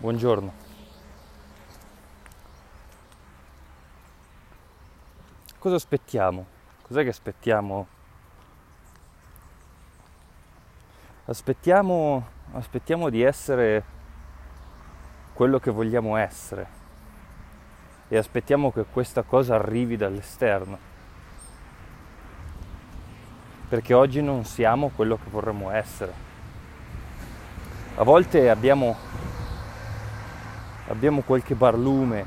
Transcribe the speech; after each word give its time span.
buongiorno. 0.00 0.52
Cosa 5.58 5.74
aspettiamo? 5.74 6.46
Cos'è 6.80 7.02
che 7.02 7.10
aspettiamo? 7.10 7.86
Aspettiamo, 11.26 12.26
aspettiamo 12.52 13.10
di 13.10 13.22
essere 13.22 13.84
quello 15.34 15.58
che 15.58 15.70
vogliamo 15.70 16.16
essere 16.16 16.78
e 18.08 18.16
aspettiamo 18.16 18.72
che 18.72 18.84
questa 18.84 19.22
cosa 19.22 19.54
arrivi 19.54 19.98
dall'esterno. 19.98 20.78
Perché 23.68 23.92
oggi 23.92 24.22
non 24.22 24.44
siamo 24.46 24.88
quello 24.88 25.16
che 25.16 25.28
vorremmo 25.28 25.70
essere. 25.70 26.12
A 27.96 28.02
volte 28.02 28.48
abbiamo, 28.48 28.96
abbiamo 30.90 31.20
qualche 31.22 31.54
barlume, 31.54 32.26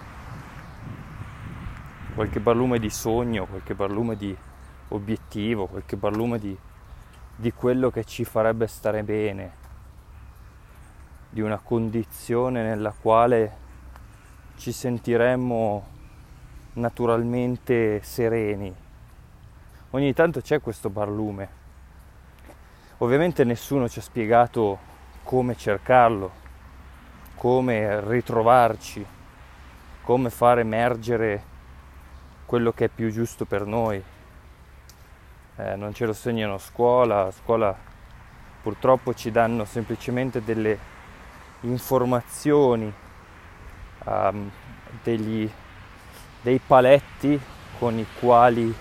qualche 2.16 2.40
barlume 2.40 2.80
di 2.80 2.90
sogno, 2.90 3.46
qualche 3.46 3.76
barlume 3.76 4.16
di 4.16 4.36
obiettivo, 4.90 5.68
qualche 5.68 5.98
barlume 5.98 6.40
di, 6.40 6.58
di 7.36 7.52
quello 7.52 7.92
che 7.92 8.06
ci 8.06 8.24
farebbe 8.24 8.68
stare 8.68 9.04
bene, 9.04 9.52
di 11.30 11.42
una 11.42 11.58
condizione 11.58 12.64
nella 12.64 12.94
quale 12.94 13.58
ci 14.56 14.72
sentiremmo 14.72 15.88
naturalmente 16.74 18.02
sereni. 18.02 18.74
Ogni 19.90 20.14
tanto 20.14 20.40
c'è 20.40 20.62
questo 20.62 20.90
barlume. 20.90 21.62
Ovviamente 23.00 23.44
nessuno 23.44 23.90
ci 23.90 24.00
ha 24.00 24.02
spiegato 24.02 24.92
come 25.24 25.58
cercarlo, 25.58 26.43
come 27.36 28.02
ritrovarci, 28.02 29.06
come 30.02 30.30
far 30.30 30.60
emergere 30.60 31.52
quello 32.46 32.72
che 32.72 32.86
è 32.86 32.90
più 32.90 33.12
giusto 33.12 33.46
per 33.46 33.66
noi. 33.66 34.02
Eh, 35.56 35.76
non 35.76 35.94
ce 35.94 36.06
lo 36.06 36.14
segnano 36.14 36.56
a 36.56 36.60
scuola, 36.60 37.26
a 37.26 37.32
scuola 37.32 37.76
purtroppo 38.62 39.14
ci 39.14 39.32
danno 39.32 39.66
semplicemente 39.66 40.44
delle 40.44 40.78
informazioni, 41.62 42.92
um, 44.06 44.50
degli, 45.04 45.50
dei 46.42 46.60
paletti 46.66 47.40
con 47.78 47.98
i 47.98 48.06
quali 48.20 48.74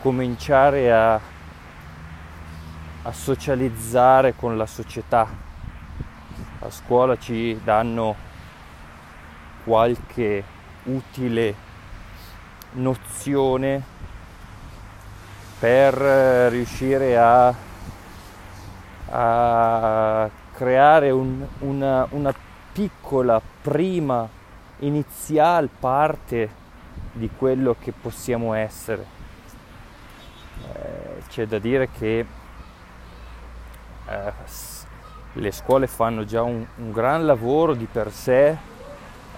cominciare 0.00 0.92
a, 0.92 1.14
a 3.02 3.12
socializzare 3.12 4.34
con 4.34 4.56
la 4.56 4.66
società 4.66 5.45
a 6.60 6.70
scuola 6.70 7.18
ci 7.18 7.60
danno 7.62 8.14
qualche 9.64 10.44
utile 10.84 11.54
nozione 12.72 13.82
per 15.58 15.94
riuscire 16.50 17.18
a, 17.18 17.54
a 19.10 20.30
creare 20.54 21.10
un, 21.10 21.44
una, 21.60 22.06
una 22.10 22.34
piccola 22.72 23.40
prima 23.62 24.28
inizial 24.80 25.68
parte 25.68 26.64
di 27.12 27.30
quello 27.36 27.76
che 27.78 27.92
possiamo 27.92 28.52
essere. 28.52 29.14
Eh, 30.72 31.22
c'è 31.28 31.46
da 31.46 31.58
dire 31.58 31.88
che 31.90 32.26
eh, 34.08 34.32
le 35.38 35.52
scuole 35.52 35.86
fanno 35.86 36.24
già 36.24 36.42
un, 36.42 36.64
un 36.76 36.92
gran 36.92 37.26
lavoro 37.26 37.74
di 37.74 37.86
per 37.90 38.10
sé 38.10 38.56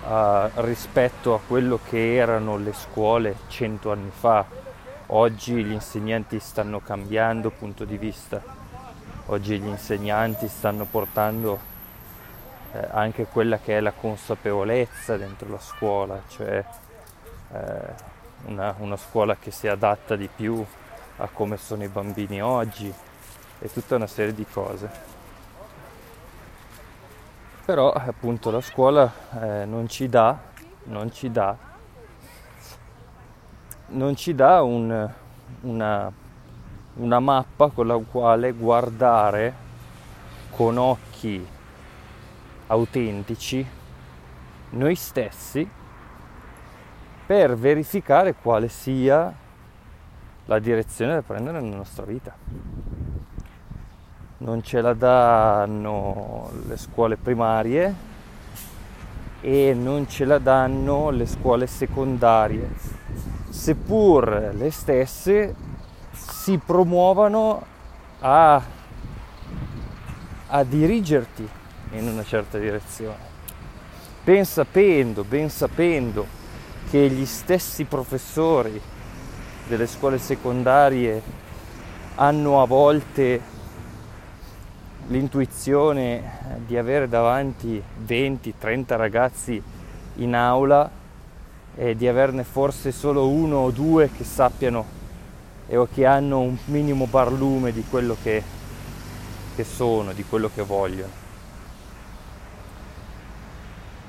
uh, 0.05 0.49
rispetto 0.57 1.35
a 1.35 1.41
quello 1.45 1.81
che 1.89 2.15
erano 2.15 2.57
le 2.57 2.73
scuole 2.73 3.37
cento 3.49 3.91
anni 3.91 4.11
fa. 4.11 4.45
Oggi 5.11 5.65
gli 5.65 5.73
insegnanti 5.73 6.39
stanno 6.39 6.81
cambiando 6.81 7.51
punto 7.51 7.85
di 7.85 7.97
vista, 7.97 8.43
oggi 9.27 9.59
gli 9.59 9.67
insegnanti 9.67 10.49
stanno 10.49 10.85
portando 10.85 11.59
eh, 12.73 12.87
anche 12.91 13.25
quella 13.25 13.59
che 13.59 13.79
è 13.79 13.81
la 13.81 13.93
consapevolezza 13.93 15.17
dentro 15.17 15.49
la 15.49 15.59
scuola, 15.59 16.21
cioè 16.29 16.63
eh, 17.53 17.81
una, 18.45 18.75
una 18.81 18.99
scuola 18.99 19.35
che 19.35 19.51
si 19.51 19.67
adatta 19.67 20.15
di 20.15 20.29
più 20.29 20.63
a 21.17 21.29
come 21.33 21.57
sono 21.57 21.85
i 21.85 21.89
bambini 21.89 22.43
oggi 22.43 22.93
e 23.61 23.73
tutta 23.73 23.97
una 23.97 24.07
serie 24.07 24.35
di 24.35 24.45
cose 24.45 25.18
però 27.69 27.93
appunto 27.93 28.51
la 28.51 28.63
scuola 28.63 29.13
eh, 29.43 29.67
non 29.67 29.89
ci 29.89 30.09
dà, 30.09 30.39
non 30.85 31.13
ci 31.13 31.31
dà, 31.31 31.55
non 33.89 34.17
ci 34.17 34.35
dà 34.35 34.63
un, 34.63 35.11
una, 35.61 36.11
una 36.95 37.21
mappa 37.21 37.69
con 37.69 37.87
la 37.89 37.99
quale 37.99 38.53
guardare 38.53 39.55
con 40.49 40.79
occhi 40.79 41.47
autentici 42.69 43.67
noi 44.71 44.95
stessi 44.95 45.69
per 47.27 47.55
verificare 47.55 48.33
quale 48.33 48.69
sia 48.69 49.31
la 50.47 50.59
direzione 50.59 51.13
da 51.13 51.21
prendere 51.21 51.61
nella 51.61 51.77
nostra 51.77 52.07
vita 52.07 52.35
non 54.39 54.63
ce 54.63 54.81
la 54.81 54.95
danno 54.95 56.51
le 56.69 56.77
scuole 56.77 57.17
primarie 57.17 57.95
e 59.41 59.75
non 59.75 60.09
ce 60.09 60.25
la 60.25 60.39
danno 60.39 61.11
le 61.11 61.27
scuole 61.27 61.67
secondarie, 61.67 62.71
seppur 63.49 64.53
le 64.55 64.71
stesse 64.71 65.55
si 66.13 66.57
promuovano 66.59 67.65
a, 68.21 68.63
a 70.47 70.65
dirigerti 70.65 71.49
in 71.93 72.07
una 72.07 72.23
certa 72.25 72.59
direzione, 72.59 73.17
ben 74.23 74.45
sapendo, 74.45 75.25
ben 75.25 75.51
sapendo 75.51 76.27
che 76.91 77.09
gli 77.09 77.27
stessi 77.27 77.85
professori 77.85 78.81
delle 79.67 79.87
scuole 79.87 80.19
secondarie 80.19 81.21
hanno 82.15 82.63
a 82.63 82.67
volte 82.67 83.57
l'intuizione 85.09 86.57
di 86.67 86.77
avere 86.77 87.09
davanti 87.09 87.83
20-30 88.07 88.97
ragazzi 88.97 89.63
in 90.17 90.35
aula 90.35 90.91
e 91.75 91.95
di 91.97 92.07
averne 92.09 92.45
forse 92.45 92.93
solo 92.93 93.29
uno 93.29 93.59
o 93.59 93.71
due 93.71 94.11
che 94.11 94.25
sappiano 94.25 94.97
o 95.71 95.89
che 95.93 96.07
hanno 96.07 96.41
un 96.41 96.57
minimo 96.67 97.07
barlume 97.07 97.73
di 97.73 97.85
quello 97.89 98.17
che, 98.23 98.43
che 99.55 99.65
sono, 99.65 100.13
di 100.13 100.25
quello 100.25 100.51
che 100.53 100.63
vogliono. 100.63 101.27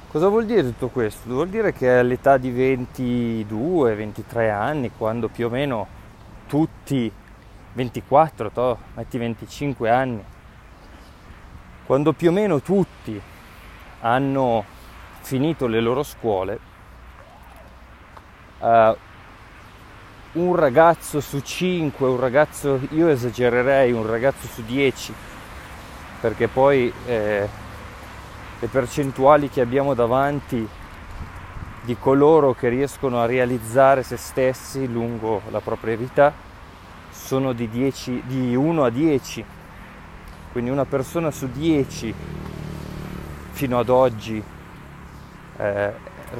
Cosa 0.09 0.27
vuol 0.27 0.45
dire 0.45 0.63
tutto 0.63 0.87
questo? 0.87 1.29
Vuol 1.29 1.49
dire 1.49 1.71
che 1.71 1.97
all'età 1.99 2.37
di 2.37 2.51
22-23 2.51 4.49
anni, 4.49 4.91
quando 4.97 5.27
più 5.27 5.45
o 5.45 5.49
meno 5.49 5.87
tutti, 6.47 7.11
24, 7.73 8.49
to, 8.49 8.77
metti 8.95 9.17
25 9.19 9.89
anni, 9.91 10.23
quando 11.89 12.13
più 12.13 12.29
o 12.29 12.31
meno 12.31 12.61
tutti 12.61 13.19
hanno 14.01 14.63
finito 15.21 15.65
le 15.65 15.79
loro 15.79 16.03
scuole, 16.03 16.59
uh, 18.59 18.95
un 20.33 20.55
ragazzo 20.55 21.19
su 21.19 21.39
cinque, 21.39 22.05
un 22.05 22.19
ragazzo, 22.19 22.79
io 22.91 23.07
esagererei, 23.07 23.91
un 23.91 24.05
ragazzo 24.05 24.45
su 24.45 24.63
dieci, 24.63 25.11
perché 26.21 26.47
poi 26.47 26.93
eh, 27.07 27.49
le 28.59 28.67
percentuali 28.67 29.49
che 29.49 29.61
abbiamo 29.61 29.95
davanti 29.95 30.69
di 31.81 31.97
coloro 31.97 32.53
che 32.53 32.69
riescono 32.69 33.19
a 33.19 33.25
realizzare 33.25 34.03
se 34.03 34.15
stessi 34.15 34.87
lungo 34.87 35.41
la 35.49 35.59
propria 35.59 35.97
vita 35.97 36.31
sono 37.09 37.51
di, 37.51 37.67
10, 37.67 38.25
di 38.27 38.53
1 38.53 38.83
a 38.83 38.89
10 38.91 39.45
quindi 40.51 40.69
una 40.69 40.85
persona 40.85 41.31
su 41.31 41.49
10 41.51 42.13
fino 43.51 43.79
ad 43.79 43.89
oggi 43.89 44.41
eh, 45.57 45.93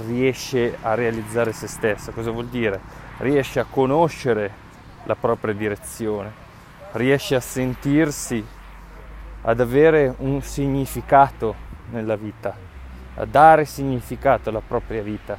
riesce 0.07 0.77
a 0.81 0.93
realizzare 0.95 1.51
se 1.51 1.67
stessa. 1.67 2.11
Cosa 2.11 2.31
vuol 2.31 2.47
dire? 2.47 2.79
Riesce 3.17 3.59
a 3.59 3.65
conoscere 3.69 4.67
la 5.03 5.15
propria 5.15 5.53
direzione, 5.53 6.31
riesce 6.93 7.35
a 7.35 7.39
sentirsi, 7.39 8.43
ad 9.41 9.59
avere 9.59 10.13
un 10.19 10.41
significato 10.41 11.55
nella 11.91 12.15
vita, 12.15 12.55
a 13.15 13.25
dare 13.25 13.65
significato 13.65 14.49
alla 14.49 14.61
propria 14.65 15.01
vita, 15.01 15.37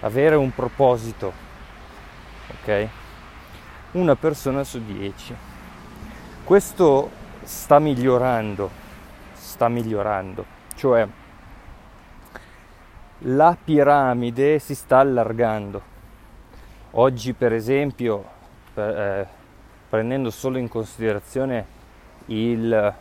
avere 0.00 0.36
un 0.36 0.52
proposito. 0.54 1.32
Ok? 2.50 2.88
Una 3.92 4.16
persona 4.16 4.64
su 4.64 4.82
10. 4.84 5.36
Questo 6.44 7.22
sta 7.44 7.78
migliorando, 7.78 8.70
sta 9.34 9.68
migliorando, 9.68 10.44
cioè 10.74 11.06
la 13.18 13.56
piramide 13.62 14.58
si 14.58 14.74
sta 14.74 14.98
allargando. 14.98 15.92
Oggi 16.92 17.32
per 17.32 17.52
esempio, 17.52 18.24
per, 18.72 18.98
eh, 18.98 19.28
prendendo 19.88 20.30
solo 20.30 20.58
in 20.58 20.68
considerazione 20.68 21.66
il, 22.26 22.94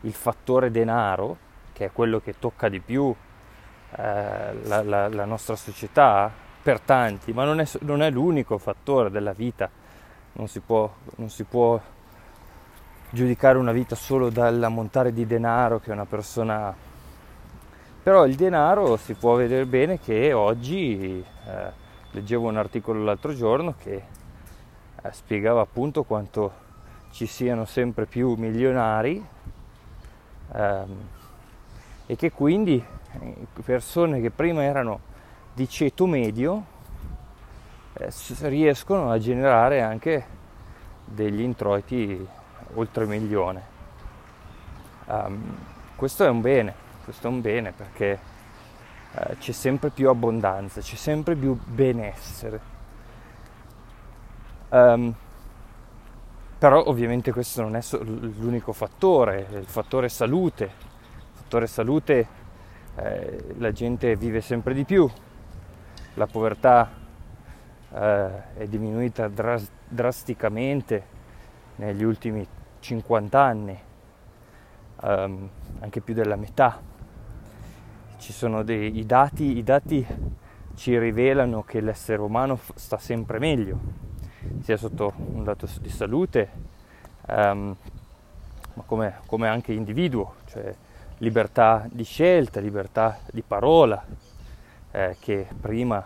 il, 0.00 0.12
fattore 0.12 0.70
denaro, 0.70 1.36
che 1.72 1.86
è 1.86 1.92
quello 1.92 2.20
che 2.20 2.38
tocca 2.38 2.68
di 2.68 2.80
più 2.80 3.14
eh, 3.96 4.62
la, 4.64 4.82
la, 4.82 5.08
la, 5.08 5.24
nostra 5.24 5.56
società, 5.56 6.30
per 6.62 6.80
tanti, 6.80 7.32
ma 7.32 7.44
non 7.44 7.60
è, 7.60 7.68
non 7.80 8.02
è 8.02 8.10
l'unico 8.10 8.56
fattore 8.58 9.10
della 9.10 9.32
vita, 9.32 9.68
non 10.34 10.48
si 10.48 10.60
può, 10.60 10.90
non 11.16 11.28
si 11.28 11.44
può 11.44 11.80
giudicare 13.12 13.58
una 13.58 13.72
vita 13.72 13.94
solo 13.94 14.30
dall'ammontare 14.30 15.12
di 15.12 15.26
denaro 15.26 15.80
che 15.80 15.92
una 15.92 16.06
persona 16.06 16.68
ha. 16.68 16.74
Però 18.02 18.24
il 18.24 18.34
denaro 18.36 18.96
si 18.96 19.12
può 19.12 19.34
vedere 19.36 19.66
bene 19.66 20.00
che 20.00 20.32
oggi, 20.32 21.22
eh, 21.46 21.70
leggevo 22.10 22.48
un 22.48 22.56
articolo 22.56 23.04
l'altro 23.04 23.34
giorno 23.34 23.74
che 23.78 23.94
eh, 25.02 25.12
spiegava 25.12 25.60
appunto 25.60 26.04
quanto 26.04 26.60
ci 27.10 27.26
siano 27.26 27.66
sempre 27.66 28.06
più 28.06 28.34
milionari 28.34 29.22
ehm, 30.54 31.08
e 32.06 32.16
che 32.16 32.32
quindi 32.32 32.82
eh, 33.20 33.46
persone 33.62 34.22
che 34.22 34.30
prima 34.30 34.62
erano 34.62 35.00
di 35.52 35.68
ceto 35.68 36.06
medio 36.06 36.64
eh, 37.92 38.10
riescono 38.48 39.10
a 39.10 39.18
generare 39.18 39.82
anche 39.82 40.24
degli 41.04 41.42
introiti 41.42 42.26
oltre 42.74 43.06
milione. 43.06 43.70
Um, 45.06 45.56
questo 45.96 46.24
è 46.24 46.28
un 46.28 46.40
bene, 46.40 46.74
questo 47.04 47.26
è 47.26 47.30
un 47.30 47.40
bene 47.40 47.72
perché 47.72 48.18
uh, 49.12 49.36
c'è 49.38 49.52
sempre 49.52 49.90
più 49.90 50.08
abbondanza, 50.08 50.80
c'è 50.80 50.96
sempre 50.96 51.34
più 51.34 51.58
benessere. 51.64 52.70
Um, 54.70 55.14
però 56.58 56.84
ovviamente 56.86 57.32
questo 57.32 57.60
non 57.60 57.74
è 57.74 57.80
l'unico 58.00 58.72
fattore, 58.72 59.48
il 59.50 59.66
fattore 59.66 60.08
salute. 60.08 60.64
Il 60.64 61.32
fattore 61.32 61.66
salute 61.66 62.40
eh, 62.94 63.54
la 63.56 63.72
gente 63.72 64.16
vive 64.16 64.40
sempre 64.40 64.74
di 64.74 64.84
più, 64.84 65.10
la 66.14 66.26
povertà 66.26 66.90
eh, 67.90 68.54
è 68.54 68.66
diminuita 68.66 69.28
dras- 69.28 69.70
drasticamente 69.88 71.02
negli 71.76 72.02
ultimi 72.02 72.46
50 72.82 73.40
anni, 73.40 73.78
um, 75.02 75.48
anche 75.80 76.00
più 76.00 76.12
della 76.12 76.36
metà. 76.36 76.80
Ci 78.18 78.32
sono 78.32 78.62
dei 78.62 78.98
i 78.98 79.06
dati, 79.06 79.56
i 79.56 79.62
dati 79.62 80.06
ci 80.74 80.98
rivelano 80.98 81.62
che 81.62 81.80
l'essere 81.80 82.20
umano 82.20 82.58
sta 82.74 82.98
sempre 82.98 83.38
meglio, 83.38 83.78
sia 84.60 84.76
sotto 84.76 85.12
un 85.16 85.44
lato 85.44 85.68
di 85.80 85.88
salute, 85.88 86.50
um, 87.28 87.76
ma 88.74 88.82
come, 88.84 89.20
come, 89.26 89.48
anche 89.48 89.72
individuo, 89.72 90.34
cioè 90.46 90.74
libertà 91.18 91.86
di 91.90 92.04
scelta, 92.04 92.58
libertà 92.58 93.18
di 93.30 93.42
parola, 93.42 94.04
eh, 94.90 95.16
che 95.20 95.46
prima 95.60 96.04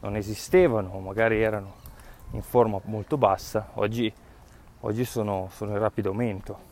non 0.00 0.16
esistevano, 0.16 0.98
magari 1.00 1.42
erano 1.42 1.74
in 2.30 2.42
forma 2.42 2.80
molto 2.84 3.18
bassa, 3.18 3.70
oggi 3.74 4.10
oggi 4.80 5.04
sono, 5.04 5.48
sono, 5.52 5.72
in 5.72 5.78
rapido 5.78 6.10
aumento. 6.10 6.68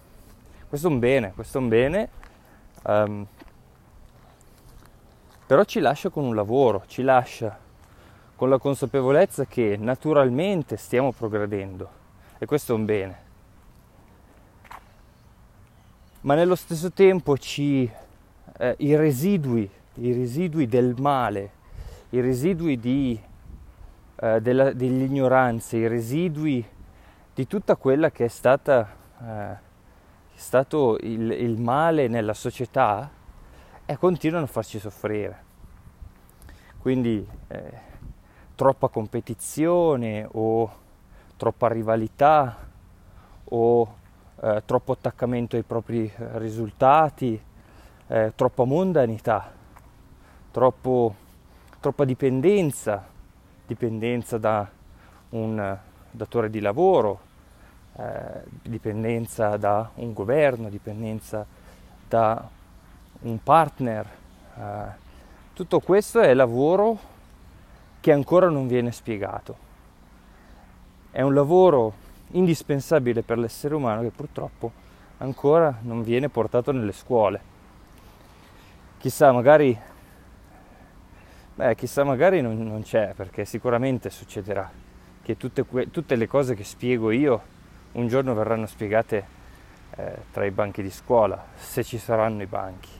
Questo 0.68 0.88
è 0.88 0.90
un 0.90 0.98
bene, 0.98 1.32
questo 1.34 1.58
è 1.58 1.60
un 1.60 1.68
bene, 1.68 2.08
um, 2.84 3.26
però 5.46 5.64
ci 5.64 5.80
lascia 5.80 6.10
con 6.10 6.24
un 6.24 6.34
lavoro, 6.34 6.84
ci 6.86 7.02
lascia 7.02 7.58
con 8.36 8.48
la 8.48 8.58
consapevolezza 8.58 9.46
che 9.46 9.76
naturalmente 9.78 10.76
stiamo 10.76 11.12
progredendo 11.12 11.88
e 12.38 12.46
questo 12.46 12.72
è 12.72 12.74
un 12.74 12.84
bene. 12.84 13.26
Ma 16.20 16.34
nello 16.34 16.54
stesso 16.54 16.92
tempo 16.92 17.38
ci, 17.38 17.90
eh, 18.58 18.74
i 18.78 18.94
residui, 18.94 19.68
i 19.94 20.12
residui 20.12 20.66
del 20.66 20.94
male, 20.98 21.50
i 22.10 22.20
residui 22.20 22.78
di, 22.78 23.18
eh, 24.16 24.40
della, 24.40 24.72
dell'ignoranza, 24.72 25.76
i 25.76 25.86
residui 25.86 26.64
di 27.38 27.46
tutta 27.46 27.76
quella 27.76 28.10
che 28.10 28.24
è 28.24 28.28
stata 28.28 28.88
eh, 29.22 29.52
è 29.52 29.58
stato 30.34 30.98
il, 31.02 31.30
il, 31.30 31.56
male 31.56 32.08
nella 32.08 32.34
società 32.34 33.08
e 33.86 33.96
continuano 33.96 34.46
a 34.46 34.48
farci 34.48 34.80
soffrire. 34.80 35.44
Quindi 36.80 37.24
eh, 37.46 37.72
troppa 38.56 38.88
competizione 38.88 40.28
o 40.32 40.68
troppa 41.36 41.68
rivalità 41.68 42.56
o 43.44 43.94
eh, 44.40 44.62
troppo 44.64 44.90
attaccamento 44.90 45.54
ai 45.54 45.62
propri 45.62 46.12
risultati, 46.16 47.40
eh, 48.08 48.32
troppa 48.34 48.64
mondanità, 48.64 49.52
troppo, 50.50 51.14
troppa 51.78 52.04
dipendenza, 52.04 53.06
dipendenza 53.64 54.38
da 54.38 54.68
un 55.28 55.78
datore 56.10 56.50
di 56.50 56.58
lavoro, 56.58 57.26
eh, 57.98 58.44
dipendenza 58.62 59.56
da 59.56 59.90
un 59.94 60.12
governo, 60.12 60.68
dipendenza 60.68 61.44
da 62.06 62.48
un 63.20 63.42
partner. 63.42 64.06
Eh, 64.56 65.06
tutto 65.52 65.80
questo 65.80 66.20
è 66.20 66.32
lavoro 66.32 66.96
che 67.98 68.12
ancora 68.12 68.48
non 68.48 68.68
viene 68.68 68.92
spiegato. 68.92 69.66
È 71.10 71.20
un 71.22 71.34
lavoro 71.34 71.92
indispensabile 72.32 73.22
per 73.22 73.38
l'essere 73.38 73.74
umano 73.74 74.02
che 74.02 74.10
purtroppo 74.10 74.70
ancora 75.18 75.76
non 75.80 76.04
viene 76.04 76.28
portato 76.28 76.70
nelle 76.70 76.92
scuole. 76.92 77.40
Chissà, 78.98 79.32
magari, 79.32 79.76
beh, 81.54 81.74
chissà, 81.74 82.04
magari 82.04 82.40
non, 82.40 82.56
non 82.62 82.82
c'è, 82.82 83.12
perché 83.16 83.44
sicuramente 83.44 84.08
succederà 84.10 84.70
che 85.22 85.36
tutte, 85.36 85.66
tutte 85.90 86.14
le 86.14 86.28
cose 86.28 86.54
che 86.54 86.62
spiego 86.62 87.10
io 87.10 87.56
un 87.92 88.08
giorno 88.08 88.34
verranno 88.34 88.66
spiegate 88.66 89.36
eh, 89.96 90.16
tra 90.30 90.44
i 90.44 90.50
banchi 90.50 90.82
di 90.82 90.90
scuola, 90.90 91.42
se 91.56 91.82
ci 91.82 91.98
saranno 91.98 92.42
i 92.42 92.46
banchi. 92.46 92.90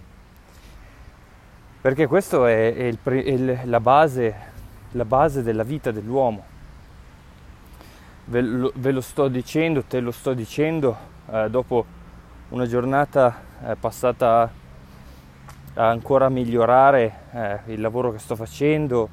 Perché 1.81 2.07
questa 2.07 2.49
è, 2.49 2.75
è, 2.75 2.83
il, 2.85 2.99
è 3.01 3.11
il, 3.11 3.61
la, 3.65 3.81
base, 3.81 4.35
la, 4.93 5.05
base, 5.05 5.43
della 5.43 5.63
vita 5.63 5.91
dell'uomo. 5.91 6.45
Ve 8.25 8.41
lo, 8.41 8.73
ve 8.75 8.91
lo, 8.91 9.01
sto 9.01 9.29
dicendo, 9.29 9.85
te 9.85 10.01
lo 10.01 10.11
sto 10.11 10.35
dicendo 10.35 10.97
eh, 11.31 11.49
dopo 11.49 11.87
una 12.49 12.67
giornata 12.67 13.41
eh, 13.65 13.77
passata 13.77 14.43
a, 15.75 15.89
ancora 15.89 16.29
migliorare 16.29 17.21
eh, 17.31 17.59
il 17.67 17.81
lavoro 17.81 18.11
che 18.11 18.19
sto 18.19 18.35
facendo 18.35 19.09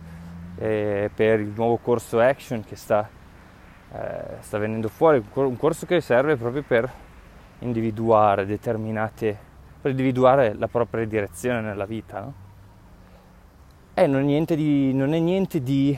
eh, 0.58 1.10
per 1.14 1.40
il 1.40 1.54
nuovo 1.56 1.78
corso 1.78 2.20
Action 2.20 2.64
che 2.64 2.76
sta 2.76 3.08
eh, 3.96 4.42
sta 4.42 4.58
venendo 4.58 4.90
fuori, 4.90 5.24
un 5.34 5.58
corso 5.58 5.86
che 5.86 6.02
serve 6.02 6.36
proprio 6.36 6.64
per 6.64 6.92
individuare 7.60 8.46
determinate, 8.46 9.38
per 9.80 9.92
individuare 9.92 10.54
la 10.54 10.68
propria 10.68 11.06
direzione 11.06 11.62
nella 11.62 11.86
vita. 11.86 12.20
No? 12.20 12.34
E 13.94 14.08
non 14.08 14.22
è 14.22 14.24
niente 14.24 14.56
di, 14.56 14.94
non 14.94 15.14
è 15.14 15.20
niente 15.20 15.64
di, 15.64 15.98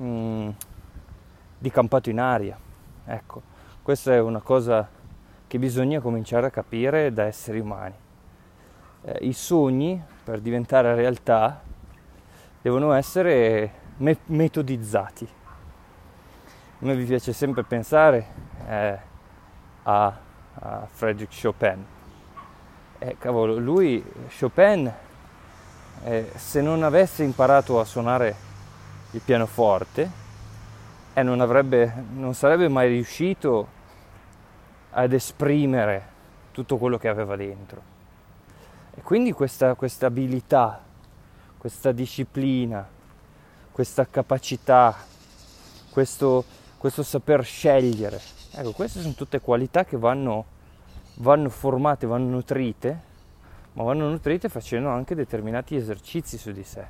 mm, 0.00 0.48
di 1.58 1.70
campato 1.70 2.08
in 2.08 2.20
aria. 2.20 2.58
Ecco, 3.04 3.42
questa 3.82 4.14
è 4.14 4.20
una 4.20 4.40
cosa 4.40 4.88
che 5.46 5.58
bisogna 5.58 6.00
cominciare 6.00 6.46
a 6.46 6.50
capire 6.50 7.12
da 7.12 7.24
esseri 7.24 7.60
umani. 7.60 7.94
Eh, 9.02 9.18
I 9.26 9.32
sogni, 9.34 10.02
per 10.24 10.40
diventare 10.40 10.94
realtà, 10.94 11.60
devono 12.62 12.92
essere 12.92 13.70
me- 13.98 14.18
metodizzati 14.26 15.44
a 16.78 16.94
vi 16.94 17.06
piace 17.06 17.32
sempre 17.32 17.62
pensare 17.62 18.26
eh, 18.68 18.98
a, 19.84 20.18
a 20.52 20.86
Frédéric 20.90 21.40
Chopin. 21.40 21.84
E 22.98 23.16
cavolo, 23.18 23.56
lui, 23.56 24.04
Chopin, 24.38 24.92
eh, 26.04 26.30
se 26.34 26.60
non 26.60 26.82
avesse 26.82 27.22
imparato 27.22 27.80
a 27.80 27.84
suonare 27.84 28.36
il 29.12 29.22
pianoforte, 29.24 30.10
eh, 31.14 31.22
non, 31.22 31.40
avrebbe, 31.40 32.04
non 32.12 32.34
sarebbe 32.34 32.68
mai 32.68 32.88
riuscito 32.88 33.68
ad 34.90 35.12
esprimere 35.14 36.14
tutto 36.52 36.76
quello 36.76 36.98
che 36.98 37.08
aveva 37.08 37.36
dentro. 37.36 37.94
E 38.94 39.00
quindi 39.00 39.32
questa, 39.32 39.74
questa 39.74 40.06
abilità, 40.06 40.82
questa 41.56 41.92
disciplina, 41.92 42.86
questa 43.72 44.06
capacità, 44.06 44.94
questo 45.90 46.44
questo 46.86 47.02
saper 47.02 47.44
scegliere. 47.44 48.20
Ecco, 48.52 48.70
queste 48.70 49.00
sono 49.00 49.14
tutte 49.14 49.40
qualità 49.40 49.84
che 49.84 49.96
vanno, 49.96 50.44
vanno 51.16 51.48
formate, 51.48 52.06
vanno 52.06 52.28
nutrite 52.28 53.14
ma 53.72 53.82
vanno 53.82 54.08
nutrite 54.08 54.48
facendo 54.48 54.88
anche 54.88 55.14
determinati 55.14 55.76
esercizi 55.76 56.38
su 56.38 56.50
di 56.50 56.62
sé. 56.62 56.86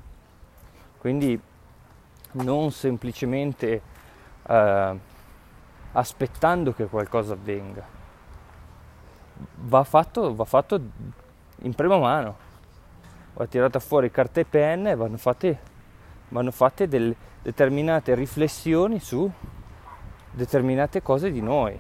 Quindi 0.99 1.39
non 2.33 2.71
semplicemente 2.71 3.83
eh, 4.47 4.99
aspettando 5.93 6.73
che 6.73 6.85
qualcosa 6.85 7.33
avvenga. 7.33 7.85
Va 9.63 9.83
fatto, 9.83 10.35
va 10.35 10.45
fatto 10.45 10.81
in 11.63 11.75
prima 11.75 11.99
mano. 11.99 12.37
Va 13.35 13.47
tirata 13.47 13.81
fuori 13.81 14.11
carta 14.13 14.41
e 14.41 14.45
penne 14.45 14.93
e 14.93 14.95
vanno 14.95 15.17
fatte, 15.17 15.59
vanno 16.29 16.53
fatte 16.53 16.87
delle 16.87 17.17
determinate 17.43 18.15
riflessioni 18.15 19.01
su 19.01 19.29
determinate 20.37 21.01
cose 21.01 21.33
di 21.33 21.41
noi. 21.41 21.79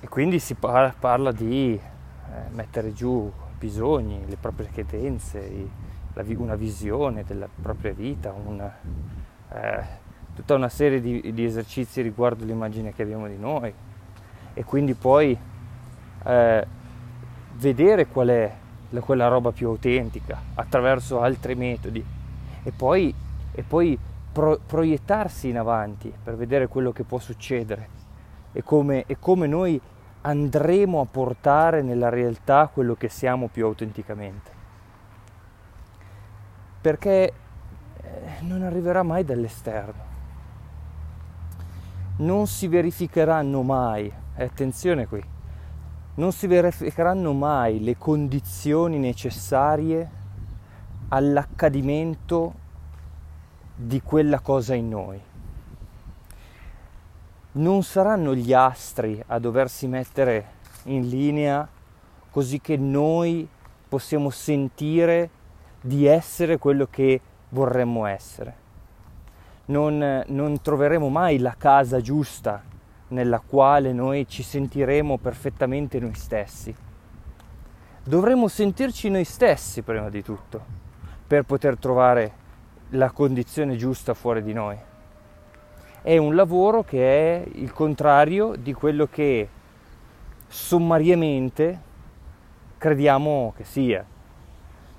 E 0.00 0.08
quindi 0.08 0.38
si 0.40 0.54
parla, 0.54 1.32
di 1.32 1.74
eh, 1.74 1.80
mettere 2.50 2.92
giù 2.92 3.30
bisogni, 3.56 4.24
le 4.26 4.36
proprie 4.36 4.68
credenze, 4.70 5.86
una 6.36 6.56
visione 6.56 7.22
della 7.24 7.48
propria 7.62 7.92
vita, 7.92 8.32
una, 8.32 8.76
eh, 9.52 9.84
tutta 10.34 10.54
una 10.54 10.68
serie 10.68 11.00
di, 11.00 11.32
di, 11.32 11.44
esercizi 11.44 12.02
riguardo 12.02 12.44
l'immagine 12.44 12.92
che 12.92 13.02
abbiamo 13.02 13.28
di 13.28 13.38
noi 13.38 13.72
e 14.52 14.64
quindi 14.64 14.94
poi 14.94 15.38
eh, 16.24 16.66
vedere 17.54 18.06
qual 18.08 18.28
è 18.28 18.52
la, 18.90 19.00
quella 19.00 19.28
roba 19.28 19.52
più 19.52 19.68
autentica 19.68 20.40
attraverso 20.54 21.20
altri 21.20 21.54
metodi 21.54 22.04
e 22.64 22.72
poi, 22.72 23.14
e 23.52 23.62
poi 23.62 23.96
pro, 24.32 24.58
proiettarsi 24.64 25.48
in 25.48 25.58
avanti 25.58 26.12
per 26.22 26.36
vedere 26.36 26.68
quello 26.68 26.92
che 26.92 27.04
può 27.04 27.18
succedere 27.18 27.88
e 28.52 28.62
come, 28.62 29.04
e 29.06 29.18
come 29.18 29.46
noi 29.46 29.80
andremo 30.22 31.00
a 31.00 31.06
portare 31.06 31.82
nella 31.82 32.08
realtà 32.08 32.68
quello 32.72 32.94
che 32.94 33.08
siamo 33.08 33.48
più 33.48 33.64
autenticamente. 33.64 34.50
Perché 36.80 37.32
eh, 38.00 38.20
non 38.40 38.62
arriverà 38.62 39.02
mai 39.02 39.24
dall'esterno. 39.24 40.06
Non 42.16 42.46
si 42.46 42.66
verificheranno 42.66 43.62
mai, 43.62 44.12
e 44.34 44.44
attenzione 44.44 45.06
qui, 45.06 45.22
non 46.14 46.32
si 46.32 46.48
verificheranno 46.48 47.32
mai 47.32 47.82
le 47.82 47.96
condizioni 47.96 48.98
necessarie 48.98 50.10
all'accadimento 51.08 52.66
di 53.80 54.02
quella 54.02 54.40
cosa 54.40 54.74
in 54.74 54.88
noi 54.88 55.20
non 57.52 57.84
saranno 57.84 58.34
gli 58.34 58.52
astri 58.52 59.22
a 59.28 59.38
doversi 59.38 59.86
mettere 59.86 60.56
in 60.84 61.08
linea 61.08 61.66
così 62.30 62.60
che 62.60 62.76
noi 62.76 63.48
possiamo 63.88 64.30
sentire 64.30 65.30
di 65.80 66.06
essere 66.06 66.58
quello 66.58 66.88
che 66.90 67.20
vorremmo 67.50 68.04
essere. 68.04 68.66
Non, 69.66 70.24
non, 70.26 70.60
troveremo 70.60 71.08
mai 71.08 71.38
la 71.38 71.54
casa 71.56 72.00
giusta 72.00 72.62
nella 73.08 73.40
quale 73.40 73.92
noi 73.92 74.26
ci 74.26 74.42
sentiremo 74.42 75.18
perfettamente 75.18 75.98
noi 76.00 76.14
stessi. 76.14 76.74
Dovremmo 78.02 78.48
sentirci 78.48 79.08
noi 79.08 79.24
stessi 79.24 79.82
prima 79.82 80.08
di 80.08 80.22
tutto 80.22 80.64
per 81.26 81.44
poter 81.44 81.76
trovare 81.78 82.46
la 82.90 83.10
condizione 83.10 83.76
giusta 83.76 84.14
fuori 84.14 84.42
di 84.42 84.52
noi 84.52 84.76
è 86.02 86.16
un 86.16 86.34
lavoro 86.34 86.82
che 86.84 87.42
è 87.42 87.44
il 87.56 87.72
contrario 87.72 88.54
di 88.56 88.72
quello 88.72 89.08
che 89.10 89.48
sommariamente 90.46 91.80
crediamo 92.78 93.52
che 93.56 93.64
sia. 93.64 94.04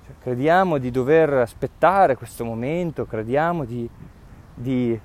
Cioè, 0.06 0.14
crediamo 0.22 0.78
di 0.78 0.90
dover 0.90 1.32
aspettare 1.32 2.16
questo 2.16 2.44
momento, 2.44 3.06
crediamo 3.06 3.64
di, 3.64 3.88
di, 4.54 5.00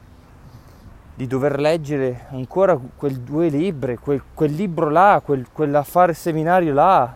di 1.15 1.27
dover 1.27 1.60
leggere 1.60 2.27
ancora 2.30 2.77
quei 2.96 3.24
due 3.24 3.48
libri, 3.50 3.98
quel, 3.98 4.22
quel 4.34 4.51
libro 4.51 4.89
là, 4.89 5.22
quel, 5.24 5.48
quell'affare 5.51 6.13
seminario 6.13 6.74
là. 6.74 7.15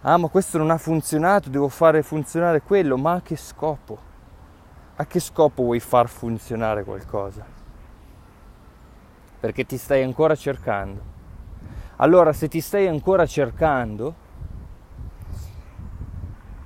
Ah, 0.00 0.16
ma 0.16 0.28
questo 0.28 0.58
non 0.58 0.70
ha 0.70 0.78
funzionato, 0.78 1.50
devo 1.50 1.68
fare 1.68 2.02
funzionare 2.02 2.62
quello. 2.62 2.96
Ma 2.96 3.12
a 3.12 3.20
che 3.20 3.36
scopo? 3.36 4.11
A 5.02 5.06
che 5.06 5.18
scopo 5.18 5.64
vuoi 5.64 5.80
far 5.80 6.08
funzionare 6.08 6.84
qualcosa? 6.84 7.60
perché 9.42 9.66
ti 9.66 9.76
stai 9.76 10.04
ancora 10.04 10.36
cercando. 10.36 11.00
Allora, 11.96 12.32
se 12.32 12.46
ti 12.46 12.60
stai 12.60 12.86
ancora 12.86 13.26
cercando, 13.26 14.14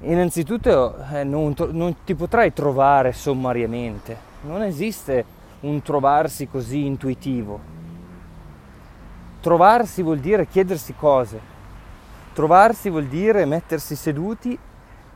innanzitutto 0.00 0.95
eh, 1.11 1.25
non, 1.25 1.55
non 1.71 2.05
ti 2.05 2.14
potrai 2.14 2.52
trovare 2.52 3.14
sommariamente. 3.14 4.14
Non 4.43 4.62
esiste 4.62 5.25
un 5.61 5.81
trovarsi 5.81 6.49
così 6.49 6.85
intuitivo. 6.85 7.59
Trovarsi 9.40 10.02
vuol 10.02 10.19
dire 10.19 10.47
chiedersi 10.47 10.95
cose. 10.95 11.40
Trovarsi 12.35 12.90
vuol 12.90 13.07
dire 13.07 13.47
mettersi 13.47 13.97
seduti 13.97 14.59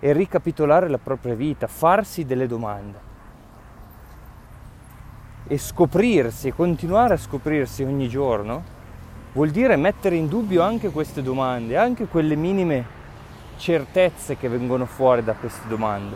e 0.00 0.12
ricapitolare 0.14 0.88
la 0.88 0.96
propria 0.96 1.34
vita, 1.34 1.66
farsi 1.66 2.24
delle 2.24 2.46
domande 2.46 3.08
e 5.50 5.58
scoprirsi 5.58 6.52
continuare 6.52 7.14
a 7.14 7.16
scoprirsi 7.16 7.82
ogni 7.82 8.08
giorno 8.08 8.62
vuol 9.32 9.50
dire 9.50 9.74
mettere 9.74 10.14
in 10.14 10.28
dubbio 10.28 10.62
anche 10.62 10.90
queste 10.90 11.22
domande, 11.22 11.76
anche 11.76 12.06
quelle 12.06 12.36
minime 12.36 12.86
certezze 13.56 14.36
che 14.36 14.48
vengono 14.48 14.86
fuori 14.86 15.24
da 15.24 15.32
queste 15.32 15.66
domande. 15.66 16.14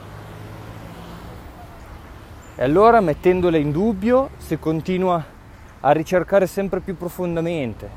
E 2.54 2.62
allora 2.62 3.00
mettendole 3.00 3.58
in 3.58 3.72
dubbio 3.72 4.30
si 4.36 4.56
continua 4.56 5.24
a 5.80 5.90
ricercare 5.90 6.46
sempre 6.46 6.78
più 6.78 6.96
profondamente. 6.96 7.90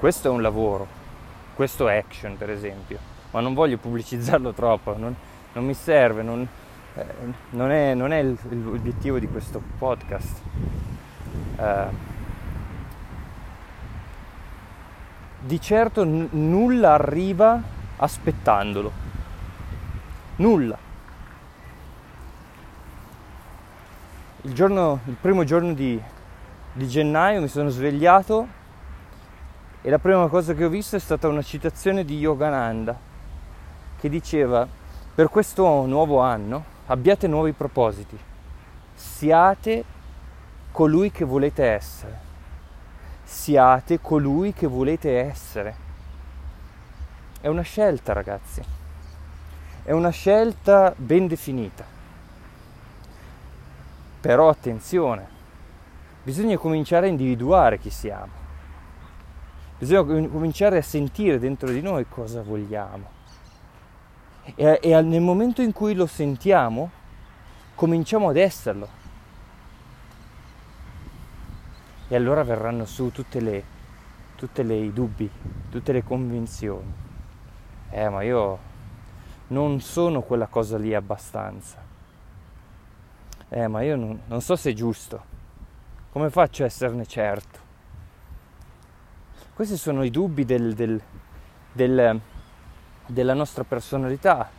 Questo 0.00 0.26
è 0.26 0.30
un 0.32 0.42
lavoro, 0.42 0.88
questo 1.54 1.86
è 1.86 1.98
action 1.98 2.36
per 2.36 2.50
esempio, 2.50 2.98
ma 3.30 3.38
non 3.38 3.54
voglio 3.54 3.76
pubblicizzarlo 3.76 4.50
troppo, 4.54 4.98
non, 4.98 5.14
non 5.52 5.64
mi 5.64 5.74
serve, 5.74 6.22
non, 6.22 6.48
eh, 6.96 7.06
non, 7.50 7.72
è, 7.72 7.94
non, 7.94 8.12
è, 8.12 8.22
l'obiettivo 8.22 9.18
di 9.18 9.26
questo 9.26 9.60
podcast. 9.78 10.40
Eh, 11.56 12.12
di 15.40 15.60
certo 15.60 16.04
n- 16.04 16.28
nulla 16.30 16.92
arriva 16.92 17.60
aspettandolo. 17.96 18.92
Nulla. 20.36 20.78
Il, 24.42 24.52
giorno, 24.52 25.00
il 25.06 25.16
primo 25.20 25.42
giorno 25.42 25.72
di, 25.72 26.00
di 26.72 26.88
gennaio 26.88 27.40
mi 27.40 27.48
sono 27.48 27.70
svegliato 27.70 28.46
e 29.82 29.90
la 29.90 29.98
prima 29.98 30.28
cosa 30.28 30.54
che 30.54 30.64
ho 30.64 30.68
visto 30.68 30.94
è 30.94 31.00
stata 31.00 31.26
una 31.26 31.42
citazione 31.42 32.04
di 32.04 32.18
Yogananda 32.18 32.96
che 33.98 34.08
diceva 34.08 34.66
per 35.14 35.28
questo 35.28 35.86
nuovo 35.86 36.20
anno 36.20 36.72
abbiate 36.86 37.26
nuovi 37.26 37.52
propositi, 37.52 38.18
siate 38.94 39.84
colui 40.70 41.10
che 41.10 41.24
volete 41.24 41.64
essere, 41.64 42.18
siate 43.22 44.00
colui 44.00 44.52
che 44.52 44.66
volete 44.66 45.18
essere. 45.18 45.82
È 47.40 47.46
una 47.48 47.62
scelta 47.62 48.12
ragazzi, 48.12 48.62
è 49.82 49.92
una 49.92 50.10
scelta 50.10 50.92
ben 50.96 51.26
definita. 51.26 51.84
Però 54.20 54.48
attenzione, 54.48 55.28
bisogna 56.22 56.56
cominciare 56.56 57.06
a 57.06 57.10
individuare 57.10 57.78
chi 57.78 57.90
siamo, 57.90 58.32
bisogna 59.78 60.28
cominciare 60.28 60.78
a 60.78 60.82
sentire 60.82 61.38
dentro 61.38 61.68
di 61.70 61.82
noi 61.82 62.06
cosa 62.08 62.42
vogliamo 62.42 63.13
e, 64.54 64.78
e 64.82 65.00
nel 65.02 65.20
momento 65.20 65.62
in 65.62 65.72
cui 65.72 65.94
lo 65.94 66.06
sentiamo, 66.06 66.90
cominciamo 67.74 68.28
ad 68.28 68.36
esserlo. 68.36 69.02
E 72.06 72.14
allora 72.14 72.44
verranno 72.44 72.84
su 72.84 73.10
tutte 73.10 73.40
le, 73.40 73.64
tutte 74.36 74.62
le 74.62 74.76
i 74.76 74.92
dubbi, 74.92 75.30
tutte 75.70 75.92
le 75.92 76.04
convinzioni. 76.04 76.92
Eh, 77.90 78.08
ma 78.08 78.22
io 78.22 78.58
non 79.48 79.80
sono 79.80 80.20
quella 80.20 80.46
cosa 80.46 80.76
lì 80.76 80.94
abbastanza. 80.94 81.82
Eh, 83.48 83.66
ma 83.68 83.82
io 83.82 83.96
non, 83.96 84.20
non 84.26 84.40
so 84.40 84.56
se 84.56 84.70
è 84.70 84.72
giusto. 84.74 85.32
Come 86.10 86.30
faccio 86.30 86.62
a 86.62 86.66
esserne 86.66 87.06
certo? 87.06 87.58
Questi 89.54 89.76
sono 89.76 90.02
i 90.02 90.10
dubbi 90.10 90.44
del, 90.44 90.74
del, 90.74 91.00
del 91.72 92.20
della 93.06 93.34
nostra 93.34 93.64
personalità, 93.64 94.50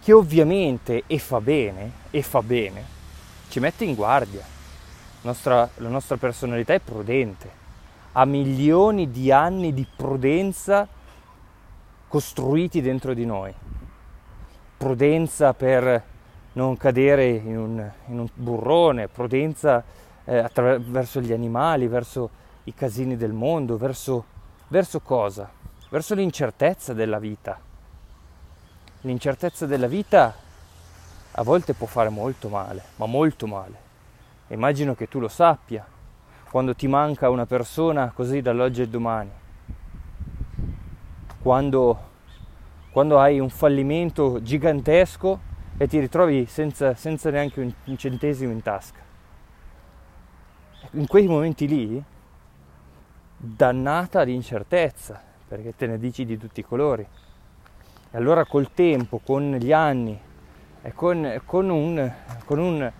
che 0.00 0.12
ovviamente, 0.12 1.04
e 1.06 1.18
fa 1.18 1.40
bene, 1.40 1.92
e 2.10 2.22
fa 2.22 2.42
bene, 2.42 2.84
ci 3.48 3.60
mette 3.60 3.84
in 3.84 3.94
guardia. 3.94 4.44
Nostra, 5.22 5.68
la 5.76 5.88
nostra 5.88 6.16
personalità 6.16 6.72
è 6.72 6.80
prudente, 6.80 7.50
ha 8.12 8.24
milioni 8.24 9.10
di 9.10 9.30
anni 9.30 9.74
di 9.74 9.86
prudenza 9.94 10.88
costruiti 12.08 12.80
dentro 12.80 13.12
di 13.12 13.26
noi. 13.26 13.52
Prudenza 14.76 15.52
per 15.52 16.02
non 16.52 16.76
cadere 16.76 17.28
in 17.28 17.58
un, 17.58 17.90
in 18.06 18.18
un 18.18 18.28
burrone, 18.32 19.08
prudenza 19.08 19.84
eh, 20.24 20.38
attraverso 20.38 21.20
gli 21.20 21.32
animali, 21.32 21.86
verso 21.86 22.30
i 22.64 22.74
casini 22.74 23.16
del 23.16 23.32
mondo, 23.32 23.76
verso, 23.76 24.24
verso 24.68 25.00
cosa? 25.00 25.59
Verso 25.90 26.14
l'incertezza 26.14 26.94
della 26.94 27.18
vita. 27.18 27.58
L'incertezza 29.00 29.66
della 29.66 29.88
vita 29.88 30.32
a 31.32 31.42
volte 31.42 31.74
può 31.74 31.88
fare 31.88 32.10
molto 32.10 32.48
male, 32.48 32.82
ma 32.94 33.06
molto 33.06 33.48
male. 33.48 33.88
Immagino 34.48 34.94
che 34.94 35.08
tu 35.08 35.18
lo 35.18 35.26
sappia, 35.26 35.84
quando 36.48 36.76
ti 36.76 36.86
manca 36.86 37.28
una 37.28 37.44
persona 37.44 38.12
così 38.14 38.40
dall'oggi 38.40 38.82
al 38.82 38.88
domani, 38.88 39.30
quando, 41.42 41.98
quando 42.92 43.18
hai 43.18 43.40
un 43.40 43.50
fallimento 43.50 44.40
gigantesco 44.42 45.40
e 45.76 45.88
ti 45.88 45.98
ritrovi 45.98 46.46
senza, 46.46 46.94
senza 46.94 47.30
neanche 47.30 47.60
un, 47.60 47.72
un 47.86 47.96
centesimo 47.96 48.52
in 48.52 48.62
tasca. 48.62 49.00
In 50.92 51.08
quei 51.08 51.26
momenti 51.26 51.66
lì, 51.66 52.00
dannata 53.36 54.22
l'incertezza, 54.22 55.29
perché 55.50 55.74
te 55.74 55.88
ne 55.88 55.98
dici 55.98 56.24
di 56.24 56.38
tutti 56.38 56.60
i 56.60 56.64
colori. 56.64 57.04
E 58.12 58.16
allora 58.16 58.44
col 58.44 58.72
tempo, 58.72 59.18
con 59.18 59.50
gli 59.56 59.72
anni 59.72 60.16
e 60.80 60.92
con, 60.92 61.40
con, 61.44 61.68
un, 61.68 62.12
con 62.44 62.60
un, 62.60 62.92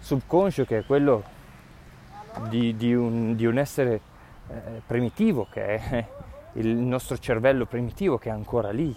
subconscio 0.00 0.64
che 0.64 0.78
è 0.78 0.84
quello 0.84 1.22
di, 2.48 2.74
di, 2.74 2.92
un, 2.92 3.36
di 3.36 3.46
un, 3.46 3.56
essere 3.56 4.00
eh, 4.48 4.82
primitivo, 4.84 5.46
che 5.48 5.64
è 5.64 6.06
il 6.54 6.74
nostro 6.74 7.16
cervello 7.18 7.66
primitivo 7.66 8.18
che 8.18 8.30
è 8.30 8.32
ancora 8.32 8.72
lì, 8.72 8.94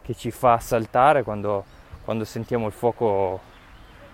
che 0.00 0.14
ci 0.14 0.30
fa 0.30 0.58
saltare 0.60 1.24
quando, 1.24 1.64
quando 2.04 2.24
sentiamo 2.24 2.68
il 2.68 2.72
fuoco 2.72 3.40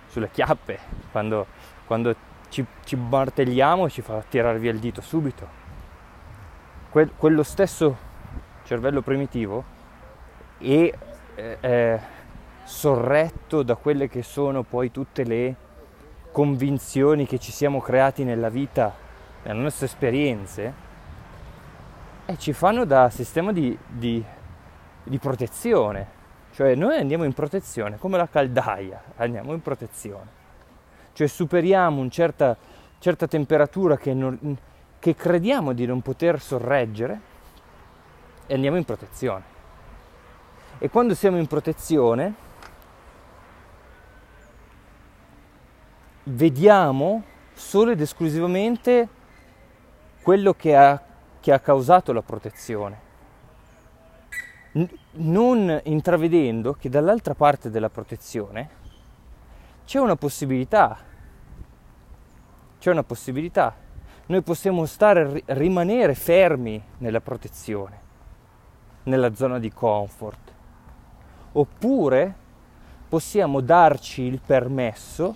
sulle 0.07 0.31
chiappe, 0.31 0.79
quando, 1.13 1.47
quando 1.87 2.17
ci, 2.49 2.65
ci 2.85 2.97
martelliamo 2.97 3.91
ci 3.91 4.01
fa 4.01 4.25
tirare 4.27 4.59
via 4.59 4.71
il 4.71 4.79
dito 4.79 5.03
subito. 5.03 5.58
Que- 6.99 7.13
quello 7.17 7.45
stesso 7.45 7.97
cervello 8.65 9.03
primitivo 9.03 9.63
è, 10.59 10.93
è 11.37 12.01
sorretto 12.65 13.63
da 13.63 13.77
quelle 13.77 14.09
che 14.09 14.25
sono 14.25 14.65
poi 14.65 14.91
tutte 14.91 15.23
le 15.23 15.55
convinzioni 16.33 17.25
che 17.25 17.39
ci 17.39 17.53
siamo 17.53 17.81
creati 17.81 18.25
nella 18.25 18.49
vita, 18.49 18.93
nelle 19.45 19.61
nostre 19.61 19.87
esperienze, 19.87 20.73
e 22.27 22.37
ci 22.37 22.53
fanno 22.53 22.85
da 22.85 23.11
sistema 23.11 23.53
di, 23.53 23.79
di, 23.87 24.21
di 25.05 25.19
protezione. 25.19 26.05
Cioè 26.53 26.75
noi 26.75 26.97
andiamo 26.97 27.23
in 27.23 27.33
protezione, 27.33 27.97
come 27.97 28.17
la 28.17 28.27
caldaia, 28.27 29.01
andiamo 29.19 29.53
in 29.53 29.63
protezione. 29.63 30.27
Cioè 31.13 31.29
superiamo 31.29 32.01
una 32.01 32.11
certa, 32.11 32.57
certa 32.99 33.29
temperatura 33.29 33.97
che, 33.97 34.13
non, 34.15 34.57
che 35.09 35.15
crediamo 35.15 35.73
di 35.73 35.87
non 35.87 36.03
poter 36.03 36.39
sorreggere 36.39 37.21
e 38.47 38.55
andiamo 38.55 38.77
in 38.77 38.85
protezione. 38.85 39.57
E 40.79 40.91
quando 40.91 41.15
siamo 41.15 41.39
in 41.39 41.47
protezione 41.47 42.35
vediamo 46.25 47.25
solo 47.55 47.93
ed 47.93 48.01
esclusivamente 48.03 49.09
quello 50.21 50.53
che 50.53 50.77
ha, 50.77 51.03
che 51.41 51.53
ha 51.53 51.59
causato 51.59 52.13
la 52.13 52.23
protezione, 52.23 53.07
N- 54.73 54.89
non 55.13 55.81
intravedendo 55.85 56.75
che 56.75 56.91
dall'altra 56.91 57.35
parte 57.35 57.71
della 57.71 57.89
protezione 57.89 58.77
c'è 59.87 59.99
una 59.99 60.17
possibilità, 60.17 60.99
c'è 62.79 62.91
una 62.91 63.03
possibilità. 63.03 63.87
Noi 64.29 64.43
possiamo 64.43 64.85
stare, 64.85 65.43
rimanere 65.47 66.15
fermi 66.15 66.83
nella 66.99 67.23
protezione, 67.23 67.99
nella 69.05 69.35
zona 69.35 69.59
di 69.59 69.73
comfort, 69.73 70.53
oppure 71.53 72.35
possiamo 73.09 73.61
darci 73.63 74.21
il 74.21 74.39
permesso 74.45 75.35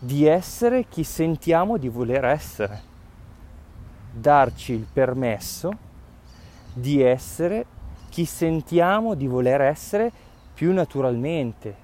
di 0.00 0.26
essere 0.26 0.88
chi 0.88 1.04
sentiamo 1.04 1.76
di 1.76 1.88
voler 1.88 2.24
essere, 2.24 2.82
darci 4.10 4.72
il 4.72 4.86
permesso 4.92 5.70
di 6.72 7.00
essere 7.00 7.66
chi 8.08 8.24
sentiamo 8.24 9.14
di 9.14 9.28
voler 9.28 9.60
essere 9.60 10.10
più 10.52 10.72
naturalmente, 10.72 11.76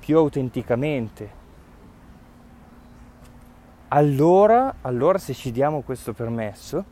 più 0.00 0.16
autenticamente. 0.16 1.37
Allora, 3.88 4.74
allora 4.82 5.16
se 5.16 5.32
ci 5.32 5.50
diamo 5.50 5.80
questo 5.80 6.12
permesso, 6.12 6.84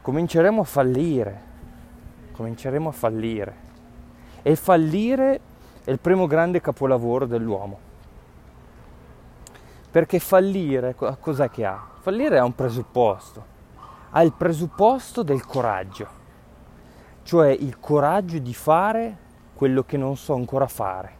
cominceremo 0.00 0.62
a 0.62 0.64
fallire, 0.64 1.42
cominceremo 2.32 2.88
a 2.88 2.92
fallire. 2.92 3.54
E 4.40 4.56
fallire 4.56 5.40
è 5.84 5.90
il 5.90 5.98
primo 5.98 6.26
grande 6.26 6.62
capolavoro 6.62 7.26
dell'uomo. 7.26 7.78
Perché 9.90 10.18
fallire, 10.18 10.94
cos'è 10.94 11.50
che 11.50 11.66
ha? 11.66 11.86
Fallire 12.00 12.38
ha 12.38 12.44
un 12.44 12.54
presupposto, 12.54 13.44
ha 14.10 14.22
il 14.22 14.32
presupposto 14.32 15.22
del 15.22 15.44
coraggio, 15.44 16.08
cioè 17.24 17.50
il 17.50 17.78
coraggio 17.78 18.38
di 18.38 18.54
fare 18.54 19.16
quello 19.54 19.82
che 19.84 19.98
non 19.98 20.16
so 20.16 20.34
ancora 20.34 20.66
fare, 20.66 21.16